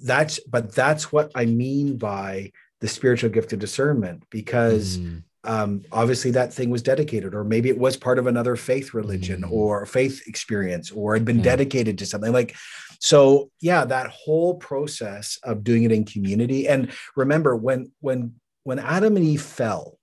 [0.05, 5.83] That's but that's what I mean by the spiritual gift of discernment, because Mm, um,
[5.93, 9.53] obviously that thing was dedicated, or maybe it was part of another faith religion Mhm.
[9.53, 11.45] or faith experience, or had been Yeah.
[11.45, 12.55] dedicated to something like.
[13.01, 16.69] So yeah, that whole process of doing it in community.
[16.69, 18.35] And remember, when when
[18.65, 19.99] when Adam and Eve fell,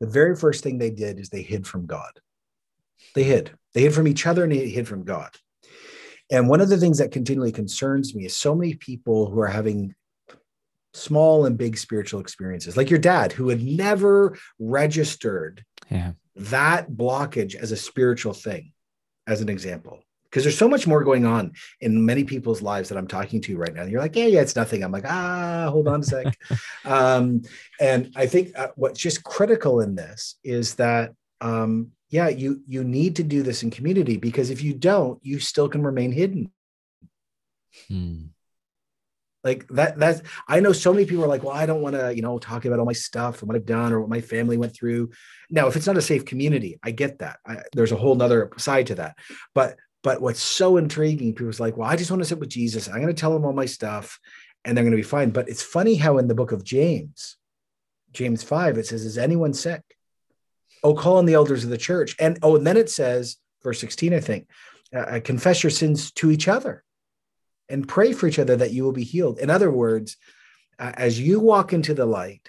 [0.00, 2.20] the very first thing they did is they hid from God.
[3.14, 3.52] They hid.
[3.74, 5.30] They hid from each other and they hid from God.
[6.30, 9.48] And one of the things that continually concerns me is so many people who are
[9.48, 9.94] having
[10.94, 17.54] small and big spiritual experiences, like your dad, who had never registered yeah that blockage
[17.54, 18.72] as a spiritual thing,
[19.26, 20.02] as an example.
[20.32, 21.52] Because there's so much more going on
[21.82, 23.82] in many people's lives that I'm talking to right now.
[23.82, 24.82] And you're like, yeah, yeah, it's nothing.
[24.82, 26.38] I'm like, ah, hold on a sec.
[26.86, 27.42] um,
[27.78, 31.12] and I think uh, what's just critical in this is that,
[31.42, 35.38] um, yeah, you you need to do this in community because if you don't, you
[35.38, 36.50] still can remain hidden.
[37.90, 38.28] Mm,
[39.44, 42.14] like that that's i know so many people are like well i don't want to
[42.14, 44.56] you know talk about all my stuff and what i've done or what my family
[44.56, 45.10] went through
[45.50, 48.50] now if it's not a safe community i get that I, there's a whole nother
[48.56, 49.16] side to that
[49.54, 52.88] but but what's so intriguing people's like well i just want to sit with jesus
[52.88, 54.18] i'm going to tell him all my stuff
[54.64, 57.36] and they're going to be fine but it's funny how in the book of james
[58.12, 59.82] james 5 it says is anyone sick
[60.82, 63.80] oh call on the elders of the church and oh and then it says verse
[63.80, 64.48] 16 i think
[64.94, 66.84] uh, confess your sins to each other
[67.68, 69.38] and pray for each other that you will be healed.
[69.38, 70.16] In other words,
[70.78, 72.48] uh, as you walk into the light,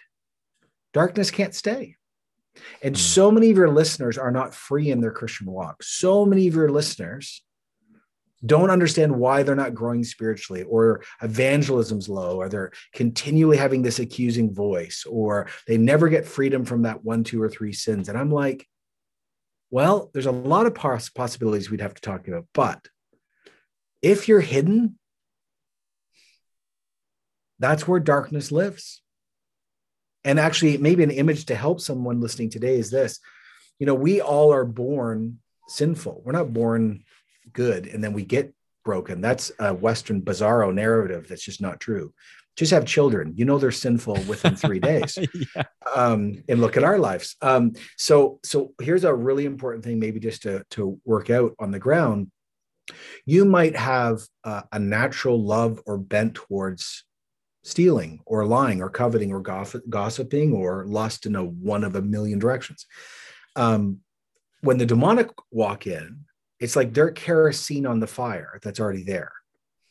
[0.91, 1.95] darkness can't stay.
[2.81, 2.99] And Mm.
[2.99, 5.83] so many of your listeners are not free in their Christian walk.
[5.83, 7.43] So many of your listeners
[8.45, 13.99] don't understand why they're not growing spiritually or evangelism's low or they're continually having this
[13.99, 18.17] accusing voice or they never get freedom from that one two or three sins and
[18.17, 18.67] i'm like
[19.71, 22.85] well there's a lot of poss- possibilities we'd have to talk about but
[24.01, 24.99] if you're hidden
[27.59, 29.01] that's where darkness lives.
[30.25, 33.19] And actually, maybe an image to help someone listening today is this
[33.79, 36.21] you know, we all are born sinful.
[36.23, 37.03] We're not born
[37.51, 38.53] good and then we get
[38.85, 39.21] broken.
[39.21, 42.13] That's a Western bizarro narrative that's just not true.
[42.55, 43.33] Just have children.
[43.35, 45.17] You know they're sinful within three days.
[45.55, 45.63] yeah.
[45.95, 47.35] Um, and look at our lives.
[47.41, 51.71] Um, so, so here's a really important thing, maybe just to to work out on
[51.71, 52.29] the ground.
[53.25, 57.05] You might have uh, a natural love or bent towards
[57.63, 62.01] stealing or lying or coveting or gossip, gossiping or lust in a one of a
[62.01, 62.85] million directions.
[63.55, 63.99] Um,
[64.61, 66.25] when the demonic walk in,
[66.59, 69.31] it's like they're kerosene on the fire that's already there,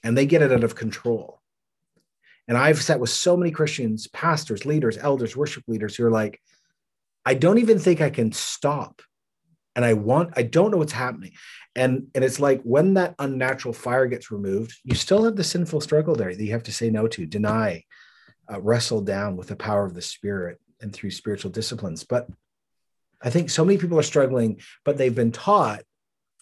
[0.02, 1.40] and they get it out of control.
[2.48, 6.40] And I've sat with so many Christians, pastors, leaders, elders, worship leaders who are like,
[7.24, 9.00] I don't even think I can stop.
[9.74, 11.32] And I want, I don't know what's happening.
[11.74, 15.80] And, and it's like when that unnatural fire gets removed, you still have the sinful
[15.80, 17.84] struggle there that you have to say no to, deny,
[18.52, 22.04] uh, wrestle down with the power of the spirit and through spiritual disciplines.
[22.04, 22.28] But
[23.22, 25.82] I think so many people are struggling, but they've been taught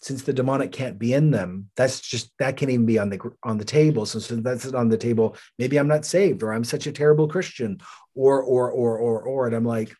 [0.01, 3.19] since the demonic can't be in them that's just that can't even be on the
[3.43, 6.63] on the table so since that's on the table maybe i'm not saved or i'm
[6.63, 7.79] such a terrible christian
[8.15, 9.95] or or or or or and i'm like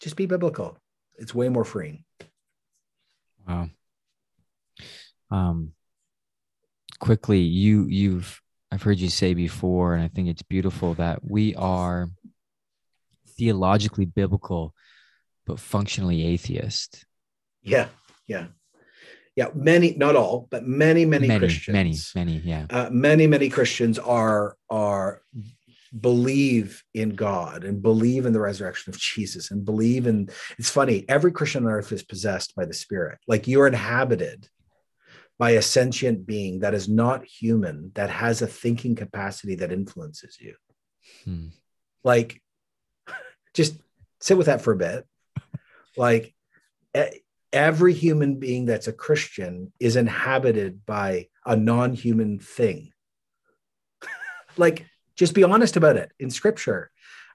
[0.00, 0.78] just be biblical
[1.16, 2.04] it's way more freeing
[3.46, 3.70] Wow.
[5.30, 5.72] Um,
[6.98, 8.40] quickly, you you've
[8.70, 12.08] I've heard you say before, and I think it's beautiful that we are
[13.36, 14.74] theologically biblical,
[15.46, 17.04] but functionally atheist.
[17.62, 17.88] Yeah,
[18.26, 18.46] yeah,
[19.36, 19.48] yeah.
[19.54, 23.98] Many, not all, but many, many, many Christians, many, many, yeah, uh, many, many Christians
[23.98, 25.22] are are
[25.98, 30.30] believe in God and believe in the resurrection of Jesus and believe in.
[30.58, 31.04] It's funny.
[31.08, 33.18] Every Christian on earth is possessed by the Spirit.
[33.26, 34.48] Like you're inhabited
[35.38, 40.38] by a sentient being that is not human, that has a thinking capacity that influences
[40.40, 40.54] you.
[41.24, 41.48] Hmm.
[42.04, 42.40] Like,
[43.54, 43.76] just
[44.20, 45.06] sit with that for a bit.
[45.96, 46.34] Like,
[47.52, 52.92] every human being that's a Christian is inhabited by a non human thing.
[54.56, 54.86] like,
[55.16, 56.90] just be honest about it in scripture.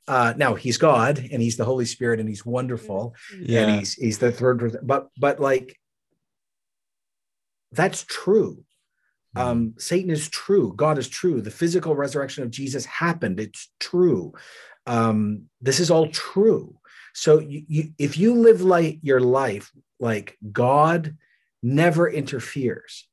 [0.07, 3.63] Uh, now he's God and he's the Holy Spirit and he's wonderful yeah.
[3.63, 5.77] and he's he's the third but but like
[7.73, 8.63] that's true.
[9.35, 9.41] Hmm.
[9.41, 10.73] Um, Satan is true.
[10.75, 11.41] God is true.
[11.41, 13.39] The physical resurrection of Jesus happened.
[13.39, 14.33] It's true.
[14.85, 16.77] Um, this is all true.
[17.13, 21.17] So you, you, if you live like your life like God
[21.61, 23.07] never interferes,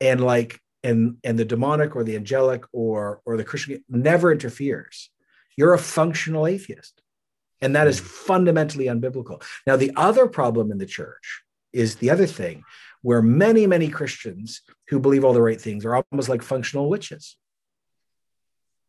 [0.00, 5.10] and like and and the demonic or the angelic or or the Christian never interferes,
[5.56, 7.02] you're a functional atheist,
[7.60, 9.42] and that is fundamentally unbiblical.
[9.66, 12.62] Now the other problem in the church is the other thing
[13.02, 17.36] where many, many Christians who believe all the right things are almost like functional witches.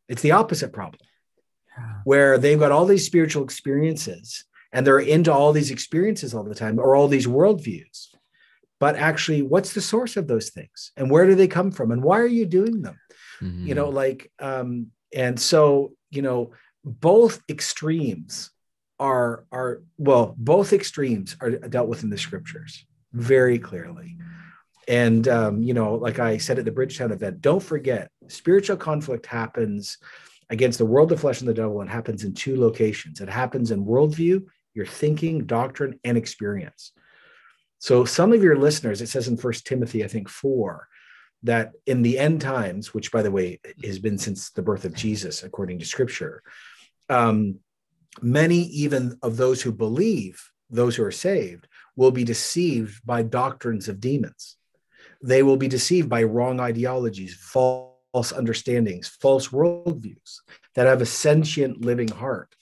[0.07, 1.01] It's the opposite problem,
[2.03, 6.55] where they've got all these spiritual experiences and they're into all these experiences all the
[6.55, 8.07] time or all these worldviews.
[8.79, 12.03] But actually, what's the source of those things and where do they come from and
[12.03, 12.99] why are you doing them?
[13.41, 13.67] Mm-hmm.
[13.67, 16.51] You know, like, um, and so, you know,
[16.83, 18.51] both extremes
[18.99, 24.17] are are well both extremes are dealt with in the scriptures very clearly.
[24.87, 29.25] And, um, you know, like I said at the Bridgetown event, don't forget spiritual conflict
[29.25, 29.97] happens
[30.49, 33.19] against the world, the flesh, and the devil, and happens in two locations.
[33.19, 36.93] It happens in worldview, your thinking, doctrine, and experience.
[37.79, 40.87] So some of your listeners, it says in First Timothy, I think four,
[41.43, 44.95] that in the end times, which by the way has been since the birth of
[44.95, 46.41] Jesus, according to Scripture,
[47.09, 47.59] um,
[48.21, 53.87] many even of those who believe, those who are saved, will be deceived by doctrines
[53.87, 54.57] of demons.
[55.21, 60.39] They will be deceived by wrong ideologies, false understandings, false worldviews
[60.75, 62.55] that have a sentient living heart.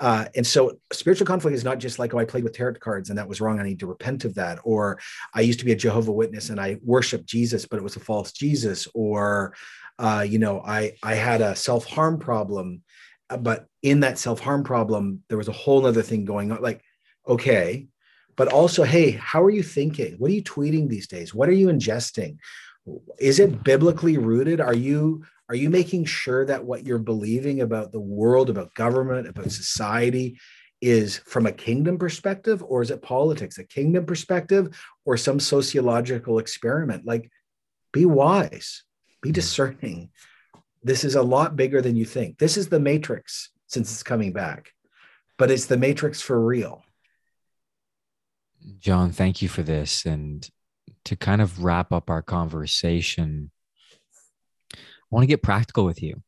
[0.00, 3.10] Uh, and so spiritual conflict is not just like, oh, I played with tarot cards
[3.10, 3.60] and that was wrong.
[3.60, 4.58] I need to repent of that.
[4.64, 4.98] Or
[5.34, 8.00] I used to be a Jehovah Witness and I worshiped Jesus, but it was a
[8.00, 8.88] false Jesus.
[8.94, 9.54] Or,
[9.98, 12.82] uh, you know, I, I had a self harm problem,
[13.30, 16.62] uh, but in that self harm problem, there was a whole other thing going on.
[16.62, 16.82] Like,
[17.26, 17.86] okay,
[18.36, 20.14] but also, hey, how are you thinking?
[20.18, 21.34] What are you tweeting these days?
[21.34, 22.38] What are you ingesting?
[23.18, 24.60] Is it biblically rooted?
[24.60, 29.28] Are you are you making sure that what you're believing about the world, about government,
[29.28, 30.40] about society
[30.80, 34.74] is from a kingdom perspective or is it politics, a kingdom perspective
[35.04, 37.04] or some sociological experiment?
[37.04, 37.30] Like
[37.92, 38.84] be wise,
[39.20, 39.34] be hmm.
[39.34, 40.08] discerning.
[40.82, 42.38] This is a lot bigger than you think.
[42.38, 44.70] This is the matrix since it's coming back,
[45.36, 46.82] but it's the matrix for real.
[48.78, 50.06] Jon, thank you for this.
[50.06, 50.48] And
[51.04, 53.50] to kind of wrap up our conversation,
[55.12, 56.22] want to get practical with you.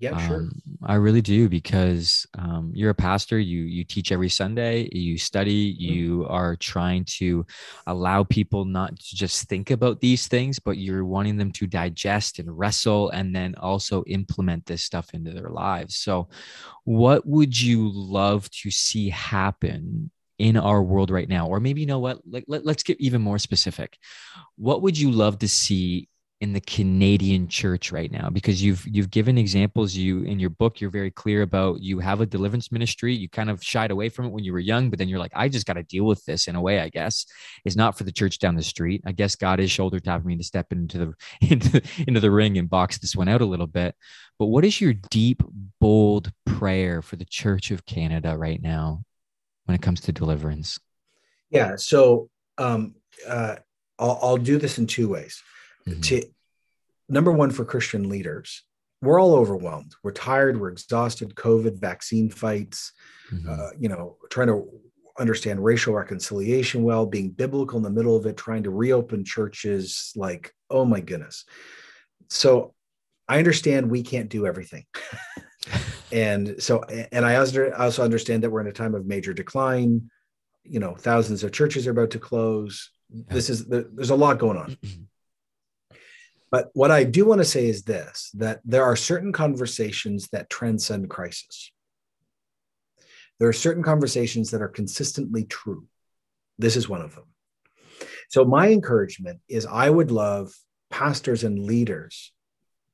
[0.00, 0.36] Yeah, sure.
[0.36, 3.38] Um, I really do because um, you're a pastor.
[3.38, 4.88] You you teach every Sunday.
[4.92, 5.74] You study.
[5.74, 5.92] Mm-hmm.
[5.92, 7.44] You are trying to
[7.86, 12.38] allow people not to just think about these things, but you're wanting them to digest
[12.38, 15.96] and wrestle, and then also implement this stuff into their lives.
[15.96, 16.30] So,
[16.84, 21.86] what would you love to see happen in our world right now or maybe you
[21.86, 23.98] know what like let, let's get even more specific
[24.56, 26.08] what would you love to see
[26.40, 30.80] in the Canadian church right now because you've you've given examples you in your book
[30.80, 34.24] you're very clear about you have a deliverance ministry you kind of shied away from
[34.24, 36.24] it when you were young but then you're like I just got to deal with
[36.24, 37.26] this in a way I guess
[37.64, 40.36] it's not for the church down the street I guess God is shoulder tapping me
[40.38, 41.14] to step into the
[41.50, 43.94] into, into the ring and box this one out a little bit
[44.40, 45.42] but what is your deep
[45.80, 49.04] bold prayer for the church of Canada right now
[49.66, 50.80] when it comes to deliverance?
[51.50, 51.76] Yeah.
[51.76, 52.94] So um,
[53.28, 53.56] uh,
[53.98, 55.42] I'll, I'll do this in two ways.
[55.90, 56.00] Mm-hmm.
[56.00, 56.22] To
[57.08, 58.64] number one, for Christian leaders,
[59.02, 59.94] we're all overwhelmed.
[60.02, 60.60] We're tired.
[60.60, 61.34] We're exhausted.
[61.34, 62.92] COVID, vaccine fights.
[63.32, 63.48] Mm-hmm.
[63.48, 64.68] Uh, you know, trying to
[65.18, 70.12] understand racial reconciliation well, being biblical in the middle of it, trying to reopen churches.
[70.16, 71.44] Like, oh my goodness.
[72.28, 72.74] So
[73.28, 74.84] I understand we can't do everything.
[76.12, 76.82] and so
[77.12, 80.10] and i also understand that we're in a time of major decline
[80.64, 82.90] you know thousands of churches are about to close
[83.28, 84.76] this is there's a lot going on
[86.50, 90.50] But what I do want to say is this that there are certain conversations that
[90.50, 91.70] transcend crisis.
[93.38, 95.86] There are certain conversations that are consistently true.
[96.58, 97.24] This is one of them.
[98.28, 100.52] So, my encouragement is I would love
[100.90, 102.32] pastors and leaders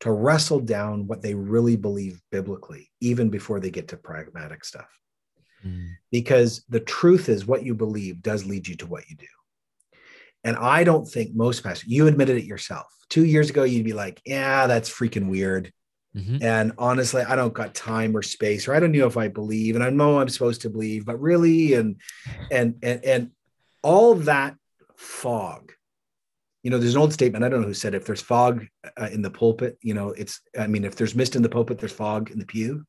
[0.01, 4.89] to wrestle down what they really believe biblically, even before they get to pragmatic stuff.
[5.65, 5.93] Mm.
[6.13, 9.27] Because the truth is, what you believe does lead you to what you do.
[10.47, 12.87] And I don't think most pastors, you admitted it yourself.
[13.09, 15.73] Two years ago, you'd be like, yeah, that's freaking weird.
[16.17, 16.37] Mm-hmm.
[16.41, 19.75] And honestly, I don't got time or space, or I don't know if I believe,
[19.75, 21.97] and I know I'm supposed to believe, but really, and
[22.51, 23.31] and and and
[23.83, 24.55] all that
[24.97, 25.73] fog.
[26.63, 27.45] You know, there's an old statement.
[27.45, 28.67] I don't know who said it, if there's fog
[28.97, 30.41] uh, in the pulpit, you know, it's.
[30.57, 32.87] I mean, if there's mist in the pulpit, there's fog in the pew.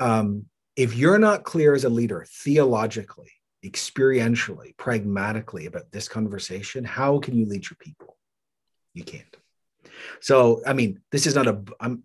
[0.00, 0.46] Um,
[0.76, 3.30] if you're not clear as a leader theologically
[3.64, 8.16] experientially, pragmatically about this conversation, how can you lead your people?
[8.94, 9.36] You can't.
[10.20, 11.62] So, I mean, this is not a.
[11.80, 12.04] I'm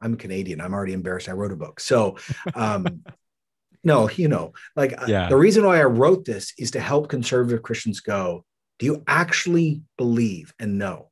[0.00, 0.60] I'm Canadian.
[0.60, 1.28] I'm already embarrassed.
[1.28, 1.80] I wrote a book.
[1.80, 2.16] So,
[2.54, 3.02] um,
[3.84, 5.28] no, you know, like uh, yeah.
[5.28, 8.44] the reason why I wrote this is to help conservative Christians go.
[8.78, 11.10] Do you actually believe and know?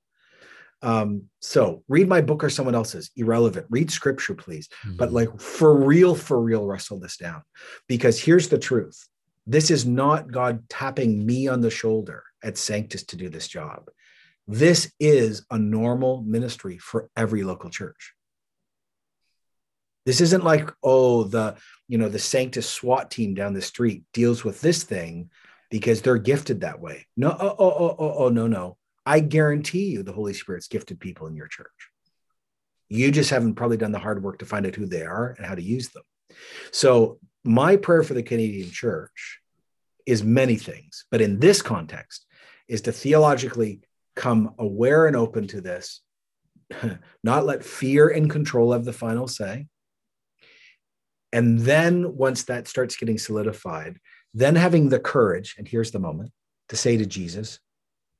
[0.82, 3.66] Um, so read my book or someone else's, irrelevant.
[3.70, 4.68] Read scripture, please.
[4.84, 4.96] Mm-hmm.
[4.96, 7.42] But like for real, for real, wrestle this down.
[7.86, 9.08] Because here's the truth
[9.46, 13.90] this is not God tapping me on the shoulder at Sanctus to do this job.
[14.46, 18.14] This is a normal ministry for every local church.
[20.04, 21.56] This isn't like, oh, the,
[21.88, 25.30] you know, the Sanctus SWAT team down the street deals with this thing
[25.70, 27.06] because they're gifted that way.
[27.16, 28.76] No, oh, oh, oh, oh, oh no, no.
[29.06, 31.66] I guarantee you the Holy Spirit's gifted people in your church.
[32.88, 35.46] You just haven't probably done the hard work to find out who they are and
[35.46, 36.02] how to use them.
[36.70, 39.40] So my prayer for the Canadian church
[40.06, 42.26] is many things, but in this context,
[42.68, 43.80] is to theologically
[44.16, 46.00] come aware and open to this,
[47.24, 49.66] not let fear and control have the final say.
[51.32, 53.98] And then once that starts getting solidified,
[54.34, 56.32] then having the courage, and here's the moment,
[56.68, 57.58] to say to Jesus,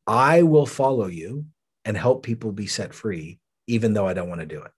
[0.06, 1.46] I will follow you
[1.84, 4.72] and help people be set free, even though I don't want to do it.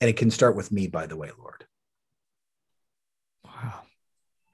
[0.00, 1.66] And it can start with me, by the way, Lord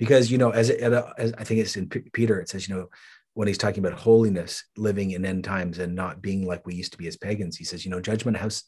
[0.02, 2.88] because you know as, as i think it's in P- peter it says you know
[3.34, 6.90] when he's talking about holiness living in end times and not being like we used
[6.90, 8.64] to be as pagans he says you know judgment house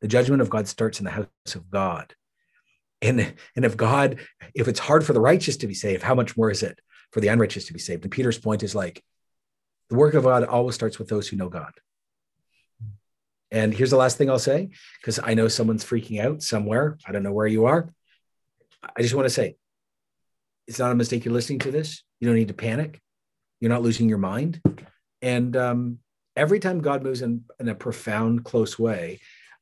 [0.00, 2.14] the judgment of god starts in the house of god.
[3.02, 4.20] And and if god
[4.54, 6.78] if it's hard for the righteous to be saved how much more is it
[7.12, 8.04] for the unrighteous to be saved?
[8.04, 9.04] And peter's point is like
[9.90, 11.74] the work of god always starts with those who know god.
[13.50, 14.70] And here's the last thing i'll say
[15.00, 16.96] because i know someone's freaking out somewhere.
[17.06, 17.92] I don't know where you are.
[18.96, 19.56] I just want to say
[20.70, 22.04] it's not a mistake you're listening to this.
[22.20, 23.00] You don't need to panic.
[23.58, 24.62] You're not losing your mind.
[25.20, 25.98] And um,
[26.36, 29.18] every time God moves in, in a profound, close way,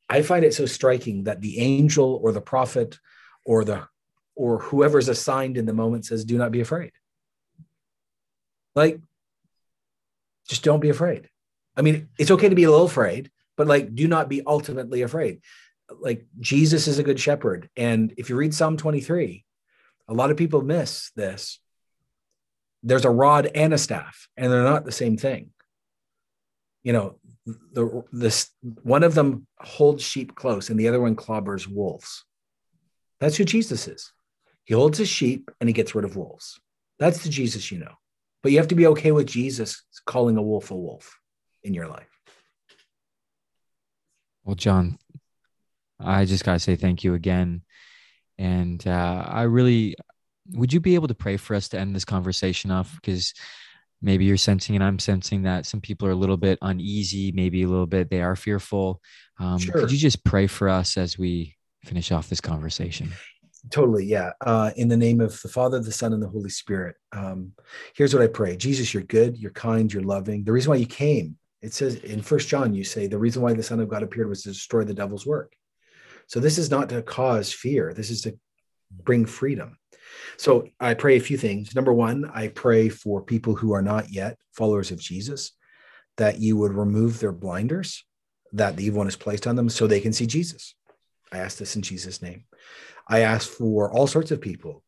[0.07, 2.99] I find it so striking that the angel or the prophet
[3.43, 3.87] or the
[4.35, 6.91] or whoever's assigned in the moment says, "Do not be afraid."
[8.75, 9.01] Like,
[10.47, 11.27] just don't be afraid.
[11.75, 15.01] I mean, it's okay to be a little afraid, but like, do not be ultimately
[15.01, 15.41] afraid.
[15.99, 19.43] Like Jesus is a good shepherd, and if you read Psalm 23,
[20.09, 21.59] a lot of people miss this.
[22.81, 25.51] There's a rod and a staff, and they're not the same thing.
[26.83, 31.67] You know, the this one of them holds sheep close, and the other one clobbers
[31.67, 32.25] wolves.
[33.19, 34.11] That's who Jesus is.
[34.63, 36.59] He holds his sheep and he gets rid of wolves.
[36.99, 37.93] That's the Jesus you know.
[38.41, 41.19] But you have to be okay with Jesus calling a wolf a wolf
[41.63, 42.07] in your life.
[44.45, 44.97] Well, Jon,
[45.99, 47.63] I just got to say thank you again
[48.39, 49.95] and uh, I really,
[50.51, 52.95] would you be able to pray for us to end this conversation off?
[52.95, 53.33] Because
[54.01, 57.63] maybe you're sensing and I'm sensing that some people are a little bit uneasy, maybe
[57.63, 59.01] a little bit, they are fearful.
[59.39, 59.73] Um, sure.
[59.73, 63.11] Could you just pray for us as we finish off this conversation?
[63.71, 64.31] Totally, yeah.
[64.39, 66.95] Uh, in the name of the Father, the Son, and the Holy Spirit.
[67.11, 67.51] Um,
[67.93, 70.45] here's what I pray: Jesus, you're good, you're kind, you're loving.
[70.45, 73.51] The reason why you came, it says in First John, you say the reason why
[73.51, 75.53] the Son of God appeared was to destroy the devil's work.
[76.29, 77.91] So this is not to cause fear.
[77.93, 78.37] This is to mm.
[78.91, 79.77] bring freedom.
[80.37, 81.75] So I pray a few things.
[81.75, 85.51] Number one, I pray for people who are not yet followers of Jesus
[86.17, 88.05] that you would remove their blinders
[88.53, 90.75] that the evil one has placed on them so they can see Jesus.
[91.31, 92.45] I ask this in Jesus' name.
[93.07, 94.83] I ask for all sorts of people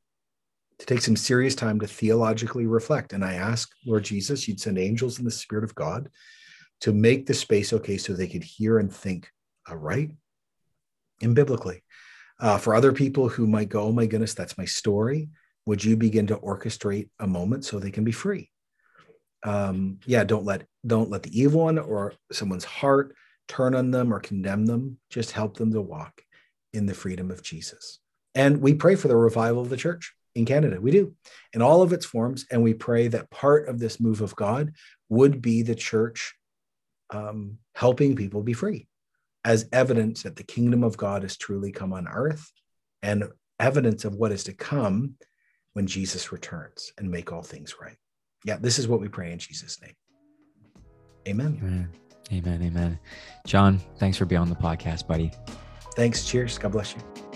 [0.79, 3.13] to take some serious time to theologically reflect.
[3.13, 6.09] And I ask, Lord Jesus, you'd send angels in the Spirit of God
[6.81, 9.29] to make the space okay so they could hear and think
[9.71, 10.11] right
[11.21, 11.83] and biblically.
[12.39, 15.29] Uh, for other people who might go, oh my goodness, that's my story,
[15.65, 18.49] would you begin to orchestrate a moment so they can be free?
[19.43, 23.15] um, yeah, don't let don't let the evil one or someone's heart
[23.47, 24.97] turn on them or condemn them.
[25.09, 26.21] Just help them to walk
[26.73, 27.99] in the freedom of Jesus.
[28.35, 30.79] And we pray for the revival of the church in Canada.
[30.79, 31.13] We do
[31.53, 32.45] in all of its forms.
[32.49, 34.73] And we pray that part of this move of God
[35.09, 36.33] would be the church
[37.09, 38.87] um, helping people be free
[39.43, 42.51] as evidence that the kingdom of God has truly come on earth
[43.01, 43.25] and
[43.59, 45.15] evidence of what is to come
[45.73, 47.97] when Jesus returns and make all things right.
[48.43, 49.95] Yeah, this is what we pray in Jesus' name.
[51.27, 51.59] Amen.
[51.61, 51.89] Amen.
[52.33, 52.63] Amen.
[52.63, 52.99] Amen.
[53.45, 55.31] Jon, thanks for being on the podcast, buddy.
[55.95, 56.25] Thanks.
[56.25, 56.57] Cheers.
[56.57, 57.30] God bless you.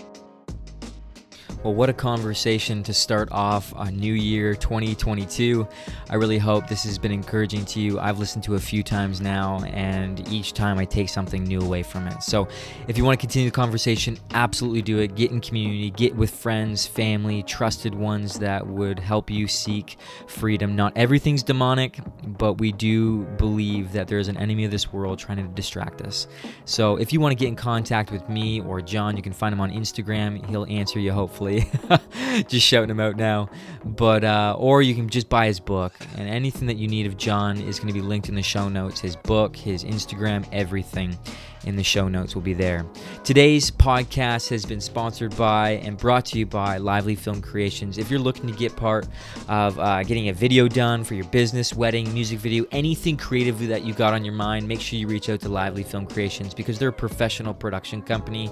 [1.64, 5.66] Well, what a conversation to start off a new year 2022.
[6.10, 7.98] I really hope this has been encouraging to you.
[7.98, 11.82] I've listened to a few times now, and each time I take something new away
[11.82, 12.22] from it.
[12.22, 12.46] So,
[12.86, 15.16] if you want to continue the conversation, absolutely do it.
[15.16, 19.96] Get in community, get with friends, family, trusted ones that would help you seek
[20.28, 20.76] freedom.
[20.76, 25.18] Not everything's demonic, but we do believe that there is an enemy of this world
[25.18, 26.28] trying to distract us.
[26.64, 29.52] So, if you want to get in contact with me or Jon, you can find
[29.52, 30.46] him on Instagram.
[30.48, 31.45] He'll answer you hopefully
[32.48, 33.48] just shouting him out now.
[33.84, 37.16] But uh, or you can just buy his book, and anything that you need of
[37.16, 39.00] Jon is going to be linked in the show notes.
[39.00, 41.16] His book, his Instagram, everything
[41.66, 42.86] in the show notes will be there.
[43.24, 47.98] Today's podcast has been sponsored by and brought to you by Lively Film Creations.
[47.98, 49.06] If you're looking to get part
[49.48, 53.84] of uh, getting a video done for your business, wedding, music video, anything creative that
[53.84, 56.78] you got on your mind, make sure you reach out to Lively Film Creations because
[56.78, 58.50] they're a professional production company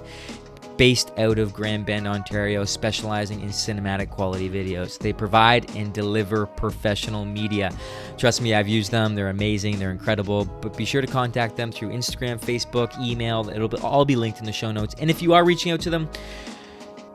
[0.77, 4.97] based out of Grand Bend, Ontario, specializing in cinematic quality videos.
[4.97, 7.71] They provide and deliver professional media.
[8.17, 9.15] Trust me, I've used them.
[9.15, 10.45] They're amazing, they're incredible.
[10.45, 13.49] But be sure to contact them through Instagram, Facebook, email.
[13.49, 14.95] It'll all be linked in the show notes.
[14.99, 16.09] And if you are reaching out to them,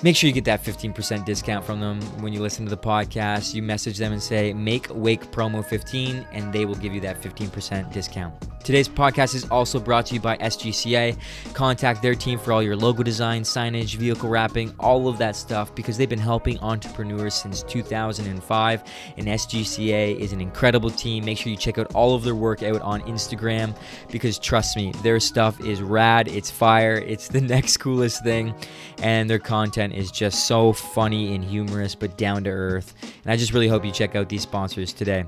[0.02, 3.54] Make sure you get that 15% discount from them when you listen to the podcast.
[3.54, 7.92] You message them and say, Makewake promo 15, and they will give you that 15%
[7.92, 8.34] discount.
[8.62, 11.16] Today's podcast is also brought to you by SGCA.
[11.54, 15.74] Contact their team for all your logo design, signage, vehicle wrapping, all of that stuff
[15.74, 18.82] because they've been helping entrepreneurs since 2005.
[19.16, 21.24] And SGCA is an incredible team.
[21.24, 23.74] Make sure you check out all of their work out on Instagram
[24.10, 28.54] because trust me, their stuff is rad, it's fire, it's the next coolest thing,
[28.98, 32.94] and their content is just so funny and humorous but down to earth.
[33.24, 35.24] And I just really hope you check out these sponsors today.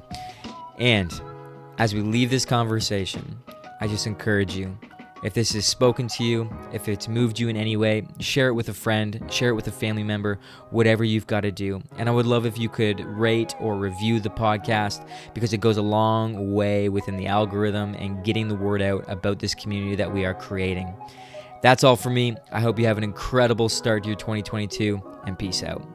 [0.78, 1.12] And
[1.78, 3.38] as we leave this conversation,
[3.80, 4.76] I just encourage you
[5.22, 8.54] if this has spoken to you, if it's moved you in any way, share it
[8.54, 10.40] with a friend, share it with a family member,
[10.70, 11.80] whatever you've got to do.
[11.96, 15.76] And I would love if you could rate or review the podcast because it goes
[15.76, 20.12] a long way within the algorithm and getting the word out about this community that
[20.12, 20.92] we are creating.
[21.62, 22.36] That's all for me.
[22.50, 25.91] I hope you have an incredible start to your 2022 and peace out.